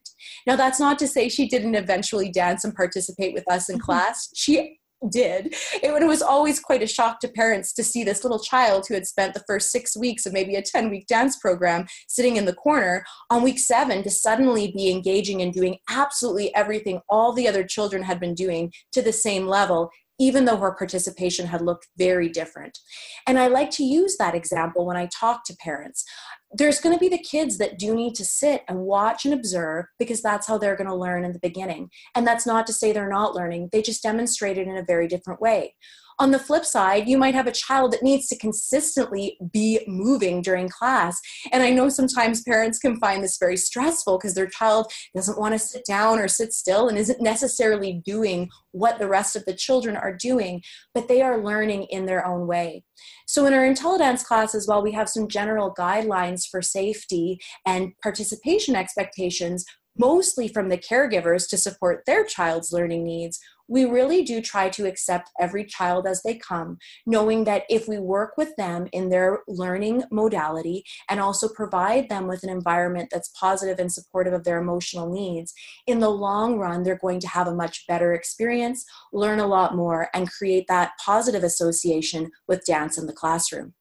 Now, 0.47 0.55
that's 0.55 0.79
not 0.79 0.97
to 0.99 1.07
say 1.07 1.29
she 1.29 1.47
didn't 1.47 1.75
eventually 1.75 2.31
dance 2.31 2.63
and 2.63 2.73
participate 2.73 3.33
with 3.33 3.49
us 3.51 3.69
in 3.69 3.79
class. 3.89 4.29
She 4.35 4.78
did. 5.09 5.55
It, 5.81 6.07
was 6.09 6.21
always 6.21 6.59
quite 6.59 6.81
a 6.81 6.87
shock 6.87 7.19
to 7.19 7.27
parents 7.27 7.71
to 7.73 7.83
see 7.83 8.03
this 8.03 8.23
little 8.23 8.39
child 8.39 8.85
who 8.87 8.95
had 8.95 9.05
spent 9.05 9.33
the 9.33 9.43
first 9.47 9.71
six 9.71 9.95
weeks 9.95 10.25
of 10.25 10.33
maybe 10.33 10.55
a 10.55 10.61
10 10.61 10.89
week 10.89 11.05
dance 11.07 11.37
program 11.37 11.85
sitting 12.07 12.37
in 12.37 12.45
the 12.45 12.53
corner 12.53 13.05
on 13.29 13.43
week 13.43 13.59
seven 13.59 14.01
to 14.03 14.09
suddenly 14.09 14.71
be 14.71 14.89
engaging 14.89 15.41
and 15.41 15.53
doing 15.53 15.77
absolutely 15.89 16.53
everything 16.55 16.99
all 17.09 17.31
the 17.31 17.47
other 17.47 17.63
children 17.63 18.01
had 18.01 18.19
been 18.19 18.33
doing 18.33 18.71
to 18.91 19.01
the 19.01 19.13
same 19.13 19.47
level 19.47 19.91
even 20.19 20.43
though 20.43 20.57
her 20.57 20.73
participation 20.73 21.47
had 21.47 21.61
looked 21.61 21.87
very 21.97 22.27
different. 22.27 22.77
And 23.25 23.39
I 23.39 23.47
like 23.47 23.71
to 23.71 23.85
use 23.85 24.17
that 24.17 24.35
example 24.35 24.85
when 24.85 24.97
I 24.97 25.07
talk 25.07 25.45
to 25.45 25.55
parents 25.55 26.03
there's 26.51 26.79
going 26.79 26.95
to 26.95 26.99
be 26.99 27.09
the 27.09 27.17
kids 27.17 27.57
that 27.59 27.77
do 27.77 27.95
need 27.95 28.15
to 28.15 28.25
sit 28.25 28.63
and 28.67 28.79
watch 28.79 29.25
and 29.25 29.33
observe 29.33 29.85
because 29.99 30.21
that's 30.21 30.47
how 30.47 30.57
they're 30.57 30.75
going 30.75 30.89
to 30.89 30.95
learn 30.95 31.23
in 31.23 31.31
the 31.31 31.39
beginning. 31.39 31.89
And 32.15 32.25
that's 32.25 32.47
not 32.47 32.65
to 32.67 32.73
say 32.73 32.91
they're 32.91 33.09
not 33.09 33.35
learning, 33.35 33.69
they 33.71 33.81
just 33.81 34.03
demonstrate 34.03 34.57
it 34.57 34.67
in 34.67 34.77
a 34.77 34.83
very 34.83 35.07
different 35.07 35.41
way. 35.41 35.75
On 36.19 36.31
the 36.31 36.39
flip 36.39 36.65
side, 36.65 37.07
you 37.07 37.17
might 37.17 37.33
have 37.33 37.47
a 37.47 37.51
child 37.51 37.93
that 37.93 38.03
needs 38.03 38.27
to 38.27 38.37
consistently 38.37 39.37
be 39.53 39.79
moving 39.87 40.41
during 40.41 40.67
class. 40.67 41.17
And 41.53 41.63
I 41.63 41.69
know 41.69 41.87
sometimes 41.87 42.43
parents 42.43 42.77
can 42.77 42.99
find 42.99 43.23
this 43.23 43.37
very 43.39 43.55
stressful 43.55 44.17
because 44.17 44.35
their 44.35 44.47
child 44.47 44.91
doesn't 45.15 45.39
want 45.39 45.53
to 45.53 45.59
sit 45.59 45.85
down 45.85 46.19
or 46.19 46.27
sit 46.27 46.51
still 46.51 46.89
and 46.89 46.97
isn't 46.97 47.21
necessarily 47.21 48.01
doing 48.05 48.49
what 48.71 48.99
the 48.99 49.07
rest 49.07 49.37
of 49.37 49.45
the 49.45 49.53
children 49.53 49.95
are 49.95 50.13
doing, 50.13 50.61
but 50.93 51.07
they 51.07 51.21
are 51.21 51.41
learning 51.41 51.83
in 51.89 52.05
their 52.05 52.25
own 52.25 52.47
way. 52.47 52.83
So, 53.25 53.45
in 53.45 53.53
our 53.53 53.63
IntelliDance 53.63 54.25
class 54.25 54.53
as 54.53 54.67
well, 54.67 54.83
we 54.83 54.91
have 54.91 55.07
some 55.07 55.29
general 55.29 55.73
guidelines 55.73 56.41
for 56.49 56.61
safety 56.61 57.39
and 57.65 57.93
participation 58.03 58.75
expectations, 58.75 59.63
mostly 59.99 60.47
from 60.47 60.69
the 60.69 60.77
caregivers 60.77 61.47
to 61.49 61.57
support 61.57 62.03
their 62.05 62.25
child's 62.25 62.71
learning 62.71 63.03
needs, 63.03 63.39
we 63.69 63.85
really 63.85 64.23
do 64.23 64.41
try 64.41 64.67
to 64.67 64.87
accept 64.87 65.29
every 65.39 65.63
child 65.63 66.07
as 66.07 66.23
they 66.23 66.35
come, 66.35 66.79
knowing 67.05 67.43
that 67.43 67.63
if 67.69 67.87
we 67.87 67.99
work 67.99 68.33
with 68.35 68.55
them 68.55 68.87
in 68.93 69.09
their 69.09 69.39
learning 69.47 70.03
modality 70.11 70.83
and 71.07 71.19
also 71.19 71.47
provide 71.47 72.09
them 72.09 72.27
with 72.27 72.41
an 72.41 72.49
environment 72.49 73.09
that's 73.11 73.31
positive 73.39 73.77
and 73.77 73.91
supportive 73.91 74.33
of 74.33 74.43
their 74.43 74.59
emotional 74.59 75.11
needs, 75.11 75.53
in 75.85 75.99
the 75.99 76.09
long 76.09 76.57
run, 76.57 76.81
they're 76.81 76.97
going 76.97 77.19
to 77.19 77.27
have 77.27 77.47
a 77.47 77.53
much 77.53 77.85
better 77.87 78.13
experience, 78.13 78.83
learn 79.13 79.39
a 79.39 79.47
lot 79.47 79.75
more, 79.75 80.09
and 80.15 80.31
create 80.31 80.65
that 80.67 80.93
positive 81.05 81.43
association 81.43 82.31
with 82.47 82.65
dance 82.65 82.97
in 82.97 83.05
the 83.05 83.13
classroom. 83.13 83.75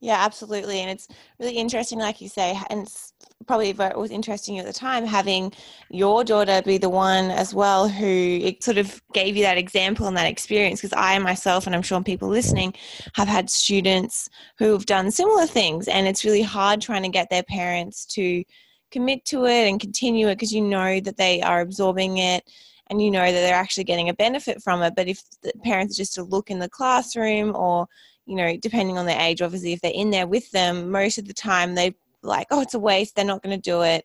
Yeah, 0.00 0.16
absolutely. 0.18 0.80
And 0.80 0.90
it's 0.90 1.08
really 1.38 1.56
interesting, 1.56 1.98
like 1.98 2.22
you 2.22 2.28
say, 2.28 2.58
and 2.70 2.82
it's 2.82 3.12
probably 3.46 3.72
what 3.74 3.98
was 3.98 4.10
interesting 4.10 4.58
at 4.58 4.64
the 4.64 4.72
time, 4.72 5.04
having 5.04 5.52
your 5.90 6.24
daughter 6.24 6.62
be 6.62 6.78
the 6.78 6.88
one 6.88 7.30
as 7.30 7.54
well 7.54 7.86
who 7.86 8.06
it 8.06 8.62
sort 8.62 8.78
of 8.78 9.02
gave 9.12 9.36
you 9.36 9.42
that 9.42 9.58
example 9.58 10.06
and 10.06 10.16
that 10.16 10.26
experience. 10.26 10.80
Because 10.80 10.96
I 10.96 11.18
myself, 11.18 11.66
and 11.66 11.76
I'm 11.76 11.82
sure 11.82 12.02
people 12.02 12.28
listening, 12.28 12.72
have 13.14 13.28
had 13.28 13.50
students 13.50 14.30
who've 14.58 14.86
done 14.86 15.10
similar 15.10 15.46
things. 15.46 15.86
And 15.86 16.08
it's 16.08 16.24
really 16.24 16.42
hard 16.42 16.80
trying 16.80 17.02
to 17.02 17.10
get 17.10 17.28
their 17.28 17.42
parents 17.42 18.06
to 18.14 18.42
commit 18.90 19.24
to 19.26 19.44
it 19.44 19.68
and 19.68 19.78
continue 19.80 20.28
it 20.28 20.36
because 20.36 20.52
you 20.52 20.62
know 20.62 20.98
that 21.00 21.18
they 21.18 21.42
are 21.42 21.60
absorbing 21.60 22.18
it 22.18 22.42
and 22.90 23.00
you 23.00 23.10
know 23.10 23.24
that 23.24 23.32
they're 23.32 23.54
actually 23.54 23.84
getting 23.84 24.08
a 24.08 24.14
benefit 24.14 24.62
from 24.62 24.82
it. 24.82 24.94
But 24.94 25.08
if 25.08 25.22
the 25.42 25.52
parents 25.64 25.96
just 25.96 26.14
to 26.14 26.22
look 26.22 26.50
in 26.50 26.58
the 26.58 26.68
classroom 26.68 27.56
or 27.56 27.86
you 28.26 28.36
know, 28.36 28.56
depending 28.56 28.96
on 28.96 29.06
their 29.06 29.20
age, 29.20 29.42
obviously, 29.42 29.72
if 29.72 29.80
they're 29.80 29.90
in 29.92 30.10
there 30.10 30.26
with 30.26 30.48
them, 30.52 30.90
most 30.90 31.18
of 31.18 31.26
the 31.26 31.34
time 31.34 31.74
they 31.74 31.94
like, 32.22 32.46
oh, 32.50 32.60
it's 32.60 32.74
a 32.74 32.78
waste, 32.78 33.16
they're 33.16 33.24
not 33.24 33.42
going 33.42 33.56
to 33.56 33.70
do 33.70 33.82
it. 33.82 34.04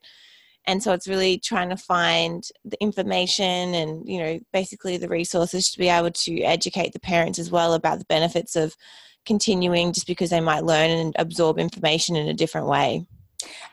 And 0.66 0.82
so 0.82 0.94
it's 0.94 1.08
really 1.08 1.38
trying 1.38 1.70
to 1.70 1.78
find 1.78 2.44
the 2.64 2.82
information 2.82 3.76
and, 3.76 4.08
you 4.10 4.18
know, 4.18 4.40
basically 4.52 4.98
the 4.98 5.08
resources 5.08 5.70
to 5.70 5.78
be 5.78 5.90
able 5.90 6.10
to 6.10 6.42
educate 6.42 6.94
the 6.94 7.00
parents 7.00 7.38
as 7.38 7.52
well 7.52 7.76
about 7.76 8.00
the 8.00 8.06
benefits 8.06 8.56
of 8.56 8.76
continuing 9.26 9.94
just 9.94 10.08
because 10.08 10.32
they 10.32 10.42
might 10.42 10.64
learn 10.64 10.90
and 10.90 11.16
absorb 11.20 11.60
information 11.60 12.16
in 12.16 12.28
a 12.28 12.34
different 12.34 12.66
way. 12.66 13.06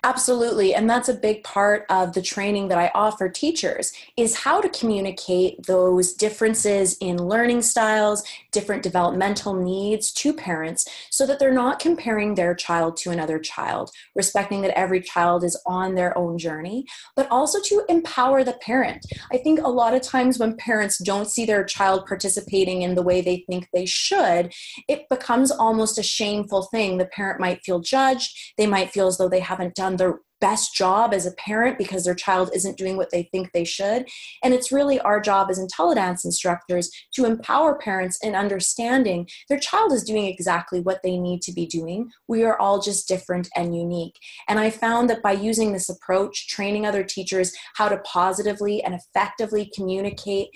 Absolutely. 0.05 0.75
And 0.75 0.91
that's 0.91 1.09
a 1.09 1.15
big 1.15 1.45
part 1.45 1.87
of 1.89 2.13
the 2.13 2.23
training 2.23 2.69
that 2.69 2.79
I 2.79 2.91
offer 2.93 3.29
teachers 3.29 3.93
is 4.17 4.35
how 4.35 4.61
to 4.61 4.69
communicate 4.69 5.65
those 5.67 6.13
differences 6.13 6.97
in 7.01 7.17
learning 7.17 7.63
styles, 7.63 8.25
different 8.51 8.83
developmental 8.83 9.55
needs 9.55 10.13
to 10.15 10.33
parents 10.33 10.89
so 11.11 11.25
that 11.27 11.39
they're 11.39 11.53
not 11.53 11.79
comparing 11.79 12.35
their 12.35 12.53
child 12.55 12.97
to 12.97 13.11
another 13.11 13.39
child, 13.39 13.91
respecting 14.17 14.61
that 14.63 14.77
every 14.77 15.01
child 15.01 15.45
is 15.45 15.57
on 15.67 15.95
their 15.95 16.19
own 16.19 16.37
journey, 16.37 16.85
but 17.15 17.31
also 17.31 17.61
to 17.61 17.85
empower 17.89 18.43
the 18.43 18.55
parent. 18.55 19.07
I 19.33 19.39
think 19.39 19.61
a 19.61 19.69
lot 19.69 19.95
of 19.95 20.03
times 20.03 20.39
when 20.39 20.57
parents 20.57 20.99
don't 20.99 21.29
see 21.29 21.47
their 21.47 21.65
child 21.65 22.07
participating 22.07 22.83
in 22.83 22.97
the 22.97 23.03
way 23.03 23.21
they 23.21 23.45
think 23.49 23.69
they 23.73 23.87
should, 23.87 24.53
it 24.89 25.09
becomes 25.09 25.53
almost 25.53 25.97
a 25.97 26.03
shameful 26.03 26.65
thing. 26.73 26.99
The 26.99 27.07
parent 27.07 27.39
might 27.39 27.65
feel 27.65 27.79
judged, 27.79 28.55
they 28.59 28.67
might 28.67 28.91
feel 28.91 29.07
as 29.07 29.19
though 29.19 29.29
they 29.29 29.41
haven't 29.41 29.62
haven't 29.62 29.75
done 29.75 29.96
their 29.96 30.20
best 30.40 30.75
job 30.75 31.14
as 31.14 31.25
a 31.25 31.33
parent 31.33 31.79
because 31.79 32.05
their 32.05 32.16
child 32.16 32.51
isn't 32.53 32.77
doing 32.77 32.96
what 32.96 33.12
they 33.12 33.22
think 33.31 33.53
they 33.53 33.64
should. 33.64 34.09
And 34.42 34.53
it's 34.53 34.72
really 34.72 34.98
our 34.98 35.20
job 35.20 35.48
as 35.51 35.61
IntelliDance 35.61 36.25
instructors 36.25 36.90
to 37.14 37.27
empower 37.27 37.79
parents 37.79 38.18
in 38.25 38.35
understanding 38.35 39.29
their 39.48 39.61
child 39.61 39.92
is 39.92 40.03
doing 40.03 40.27
exactly 40.27 40.81
what 40.81 41.01
they 41.05 41.16
need 41.16 41.42
to 41.42 41.53
be 41.53 41.64
doing. 41.64 42.11
We 42.27 42.42
are 42.42 42.59
all 42.59 42.83
just 42.83 43.07
different 43.07 43.48
and 43.55 43.77
unique. 43.77 44.16
And 44.48 44.59
I 44.59 44.70
found 44.70 45.09
that 45.11 45.22
by 45.22 45.31
using 45.31 45.72
this 45.72 45.88
approach, 45.88 46.48
training 46.48 46.87
other 46.87 47.05
teachers 47.05 47.53
how 47.77 47.88
to 47.88 47.98
positively 47.98 48.83
and 48.83 48.94
effectively 48.96 49.70
communicate 49.72 50.48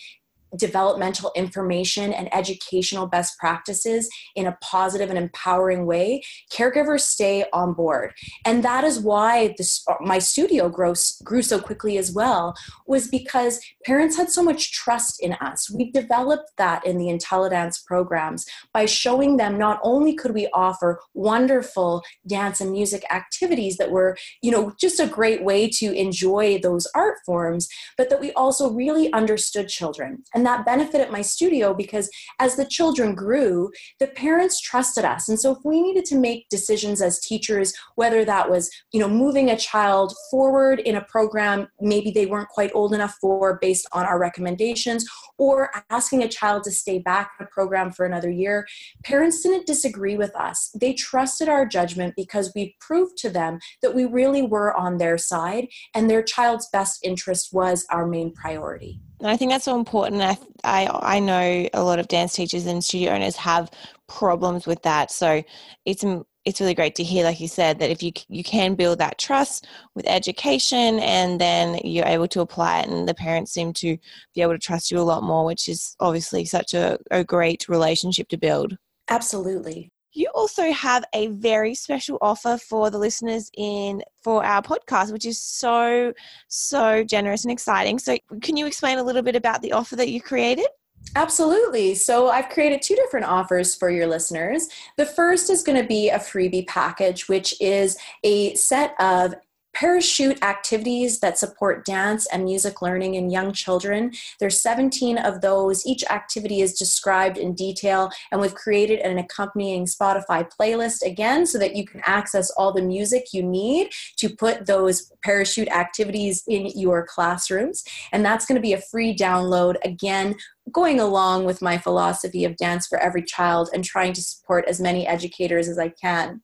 developmental 0.56 1.32
information 1.36 2.12
and 2.12 2.32
educational 2.34 3.06
best 3.06 3.38
practices 3.38 4.08
in 4.34 4.46
a 4.46 4.56
positive 4.60 5.10
and 5.10 5.18
empowering 5.18 5.86
way, 5.86 6.22
caregivers 6.52 7.00
stay 7.00 7.44
on 7.52 7.72
board. 7.72 8.12
And 8.44 8.62
that 8.62 8.84
is 8.84 8.98
why 8.98 9.54
this, 9.58 9.84
my 10.00 10.18
studio 10.18 10.68
grows, 10.68 11.20
grew 11.24 11.42
so 11.42 11.60
quickly 11.60 11.98
as 11.98 12.12
well, 12.12 12.54
was 12.86 13.08
because 13.08 13.60
parents 13.84 14.16
had 14.16 14.30
so 14.30 14.42
much 14.42 14.72
trust 14.72 15.22
in 15.22 15.34
us. 15.34 15.70
We 15.70 15.90
developed 15.90 16.52
that 16.58 16.86
in 16.86 16.98
the 16.98 17.06
IntelliDance 17.06 17.84
programs 17.84 18.46
by 18.72 18.86
showing 18.86 19.36
them 19.36 19.58
not 19.58 19.80
only 19.82 20.14
could 20.14 20.34
we 20.34 20.48
offer 20.52 21.00
wonderful 21.14 22.02
dance 22.26 22.60
and 22.60 22.70
music 22.72 23.04
activities 23.10 23.76
that 23.76 23.90
were, 23.90 24.16
you 24.42 24.50
know, 24.50 24.72
just 24.80 25.00
a 25.00 25.06
great 25.06 25.42
way 25.42 25.68
to 25.68 25.92
enjoy 25.92 26.58
those 26.58 26.86
art 26.94 27.18
forms, 27.26 27.68
but 27.96 28.10
that 28.10 28.20
we 28.20 28.32
also 28.32 28.70
really 28.70 29.12
understood 29.12 29.68
children. 29.68 30.22
And 30.34 30.45
that 30.46 30.64
benefited 30.64 31.10
my 31.10 31.22
studio 31.22 31.74
because 31.74 32.08
as 32.38 32.56
the 32.56 32.64
children 32.64 33.14
grew, 33.14 33.70
the 34.00 34.06
parents 34.08 34.60
trusted 34.60 35.04
us. 35.04 35.28
And 35.28 35.38
so 35.38 35.52
if 35.52 35.58
we 35.64 35.80
needed 35.82 36.04
to 36.06 36.16
make 36.16 36.48
decisions 36.48 37.02
as 37.02 37.20
teachers, 37.20 37.74
whether 37.96 38.24
that 38.24 38.50
was, 38.50 38.70
you 38.92 39.00
know, 39.00 39.08
moving 39.08 39.50
a 39.50 39.56
child 39.56 40.14
forward 40.30 40.80
in 40.80 40.96
a 40.96 41.04
program 41.04 41.68
maybe 41.80 42.10
they 42.10 42.26
weren't 42.26 42.48
quite 42.48 42.70
old 42.74 42.94
enough 42.94 43.16
for 43.20 43.58
based 43.60 43.86
on 43.92 44.04
our 44.04 44.18
recommendations, 44.18 45.04
or 45.38 45.70
asking 45.90 46.22
a 46.22 46.28
child 46.28 46.64
to 46.64 46.70
stay 46.70 46.98
back 46.98 47.32
in 47.38 47.46
a 47.46 47.48
program 47.50 47.92
for 47.92 48.06
another 48.06 48.30
year, 48.30 48.66
parents 49.04 49.42
didn't 49.42 49.66
disagree 49.66 50.16
with 50.16 50.34
us. 50.36 50.70
They 50.78 50.94
trusted 50.94 51.48
our 51.48 51.66
judgment 51.66 52.14
because 52.16 52.52
we 52.54 52.76
proved 52.80 53.16
to 53.18 53.30
them 53.30 53.58
that 53.82 53.94
we 53.94 54.04
really 54.04 54.42
were 54.42 54.74
on 54.74 54.98
their 54.98 55.18
side 55.18 55.68
and 55.94 56.08
their 56.08 56.22
child's 56.22 56.68
best 56.72 57.00
interest 57.02 57.52
was 57.52 57.84
our 57.90 58.06
main 58.06 58.32
priority. 58.32 59.00
And 59.20 59.28
I 59.28 59.36
think 59.36 59.50
that's 59.50 59.64
so 59.64 59.78
important. 59.78 60.22
I, 60.22 60.36
I, 60.64 61.16
I 61.16 61.20
know 61.20 61.68
a 61.72 61.82
lot 61.82 61.98
of 61.98 62.08
dance 62.08 62.34
teachers 62.34 62.66
and 62.66 62.84
studio 62.84 63.12
owners 63.12 63.36
have 63.36 63.70
problems 64.08 64.66
with 64.66 64.82
that. 64.82 65.10
So 65.10 65.42
it's 65.84 66.04
it's 66.44 66.60
really 66.60 66.74
great 66.74 66.94
to 66.94 67.02
hear, 67.02 67.24
like 67.24 67.40
you 67.40 67.48
said, 67.48 67.80
that 67.80 67.90
if 67.90 68.02
you 68.02 68.12
you 68.28 68.44
can 68.44 68.76
build 68.76 68.98
that 68.98 69.18
trust 69.18 69.66
with 69.94 70.06
education, 70.06 71.00
and 71.00 71.40
then 71.40 71.80
you're 71.82 72.06
able 72.06 72.28
to 72.28 72.40
apply 72.40 72.80
it, 72.80 72.88
and 72.88 73.08
the 73.08 73.14
parents 73.14 73.52
seem 73.52 73.72
to 73.74 73.98
be 74.34 74.42
able 74.42 74.52
to 74.52 74.58
trust 74.58 74.90
you 74.90 74.98
a 74.98 75.02
lot 75.02 75.24
more, 75.24 75.44
which 75.44 75.68
is 75.68 75.96
obviously 75.98 76.44
such 76.44 76.72
a, 76.72 76.98
a 77.10 77.24
great 77.24 77.68
relationship 77.68 78.28
to 78.28 78.36
build. 78.36 78.78
Absolutely. 79.08 79.90
You 80.16 80.30
also 80.34 80.72
have 80.72 81.04
a 81.12 81.26
very 81.28 81.74
special 81.74 82.16
offer 82.22 82.56
for 82.56 82.88
the 82.88 82.98
listeners 82.98 83.50
in 83.56 84.02
for 84.22 84.42
our 84.42 84.62
podcast, 84.62 85.12
which 85.12 85.26
is 85.26 85.40
so 85.40 86.14
so 86.48 87.04
generous 87.04 87.44
and 87.44 87.52
exciting. 87.52 87.98
So, 87.98 88.16
can 88.40 88.56
you 88.56 88.66
explain 88.66 88.96
a 88.96 89.02
little 89.02 89.20
bit 89.20 89.36
about 89.36 89.60
the 89.60 89.72
offer 89.72 89.94
that 89.96 90.08
you 90.08 90.22
created? 90.22 90.66
Absolutely. 91.14 91.94
So 91.94 92.28
I've 92.28 92.48
created 92.48 92.82
two 92.82 92.96
different 92.96 93.26
offers 93.26 93.74
for 93.74 93.90
your 93.90 94.06
listeners. 94.06 94.68
The 94.96 95.06
first 95.06 95.50
is 95.50 95.62
going 95.62 95.80
to 95.80 95.86
be 95.86 96.08
a 96.08 96.18
freebie 96.18 96.66
package, 96.66 97.28
which 97.28 97.54
is 97.60 97.96
a 98.24 98.54
set 98.54 98.94
of 98.98 99.34
parachute 99.76 100.42
activities 100.42 101.20
that 101.20 101.36
support 101.36 101.84
dance 101.84 102.26
and 102.32 102.44
music 102.44 102.80
learning 102.80 103.14
in 103.14 103.28
young 103.28 103.52
children. 103.52 104.10
There's 104.40 104.58
17 104.58 105.18
of 105.18 105.42
those. 105.42 105.86
Each 105.86 106.02
activity 106.08 106.62
is 106.62 106.78
described 106.78 107.36
in 107.36 107.54
detail, 107.54 108.10
and 108.32 108.40
we've 108.40 108.54
created 108.54 109.00
an 109.00 109.18
accompanying 109.18 109.84
Spotify 109.84 110.48
playlist 110.58 111.02
again 111.02 111.44
so 111.44 111.58
that 111.58 111.76
you 111.76 111.84
can 111.84 112.00
access 112.06 112.50
all 112.52 112.72
the 112.72 112.80
music 112.80 113.34
you 113.34 113.42
need 113.42 113.90
to 114.16 114.30
put 114.30 114.64
those 114.64 115.12
parachute 115.22 115.68
activities 115.68 116.42
in 116.48 116.70
your 116.74 117.04
classrooms. 117.04 117.84
And 118.12 118.24
that's 118.24 118.46
going 118.46 118.56
to 118.56 118.66
be 118.66 118.72
a 118.72 118.80
free 118.80 119.14
download 119.14 119.76
again 119.84 120.36
going 120.72 121.00
along 121.00 121.44
with 121.44 121.62
my 121.62 121.78
philosophy 121.78 122.44
of 122.44 122.56
dance 122.56 122.86
for 122.86 122.98
every 122.98 123.22
child 123.22 123.70
and 123.72 123.84
trying 123.84 124.12
to 124.12 124.22
support 124.22 124.64
as 124.66 124.80
many 124.80 125.06
educators 125.06 125.68
as 125.68 125.78
I 125.78 125.88
can 125.88 126.40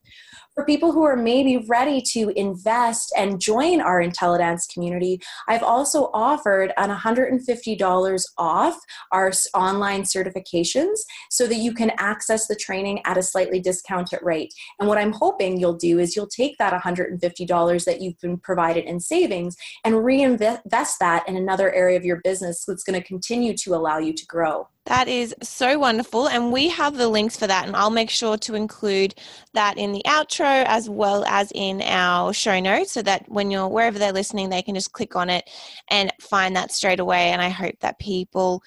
for 0.55 0.65
people 0.65 0.93
who 0.93 1.03
are 1.03 1.17
maybe 1.17 1.65
ready 1.69 2.03
to 2.13 2.31
invest 2.37 3.13
and 3.17 3.41
join 3.41 3.81
our 3.81 4.03
IntelliDance 4.03 4.69
community, 4.73 5.21
I've 5.49 5.63
also 5.63 6.11
offered 6.13 6.73
an 6.77 6.91
$150 6.91 8.23
off 8.39 8.79
our 9.13 9.33
online 9.55 10.03
certifications 10.03 10.99
so 11.31 11.47
that 11.47 11.57
you 11.57 11.73
can 11.73 11.93
access 11.99 12.49
the 12.49 12.57
training 12.57 13.01
at 13.07 13.17
a 13.17 13.23
slightly 13.23 13.61
discounted 13.61 14.19
rate. 14.23 14.53
And 14.79 14.89
what 14.89 14.99
I'm 14.99 15.13
hoping 15.13 15.59
you'll 15.59 15.73
do 15.77 15.99
is 15.99 16.15
you'll 16.15 16.27
take 16.27 16.59
that 16.59 16.79
$150 16.79 17.85
that 17.85 18.01
you've 18.03 18.21
been 18.21 18.37
provided 18.37 18.85
in 18.85 19.01
savings 19.01 19.57
and 19.85 20.05
reinvest 20.05 20.99
that 21.01 21.27
in 21.27 21.37
another 21.37 21.73
area 21.73 21.97
of 21.97 22.05
your 22.05 22.21
business 22.23 22.65
that's 22.67 22.85
going 22.85 23.01
to 23.01 23.07
continue 23.07 23.57
to 23.57 23.75
allow 23.75 23.99
you 23.99 24.12
to 24.12 24.27
grow. 24.27 24.68
That 24.87 25.07
is 25.07 25.35
so 25.42 25.79
wonderful. 25.79 26.29
And 26.29 26.51
we 26.51 26.68
have 26.68 26.97
the 26.97 27.09
links 27.09 27.37
for 27.37 27.47
that. 27.47 27.66
And 27.66 27.77
I'll 27.77 27.90
make 27.90 28.11
sure 28.11 28.37
to 28.38 28.55
include 28.57 29.14
that 29.55 29.79
in 29.79 29.92
the 29.92 30.03
outro 30.07 30.64
as 30.66 30.90
well 30.90 31.25
as 31.27 31.53
in 31.55 31.83
our 31.83 32.33
show 32.33 32.59
notes 32.59 32.92
so 32.92 33.03
that 33.03 33.25
when 33.29 33.51
you're 33.51 33.68
wherever 33.68 33.99
they're 33.99 34.12
listening, 34.12 34.49
they 34.49 34.62
can 34.62 34.75
just 34.75 34.92
click 34.92 35.14
on 35.14 35.31
it 35.31 35.49
and 35.88 36.12
find 36.21 36.57
that 36.57 36.73
straight 36.73 36.99
away. 36.99 37.31
And 37.31 37.40
I 37.40 37.49
hope 37.49 37.79
that 37.81 38.01
people 38.01 38.62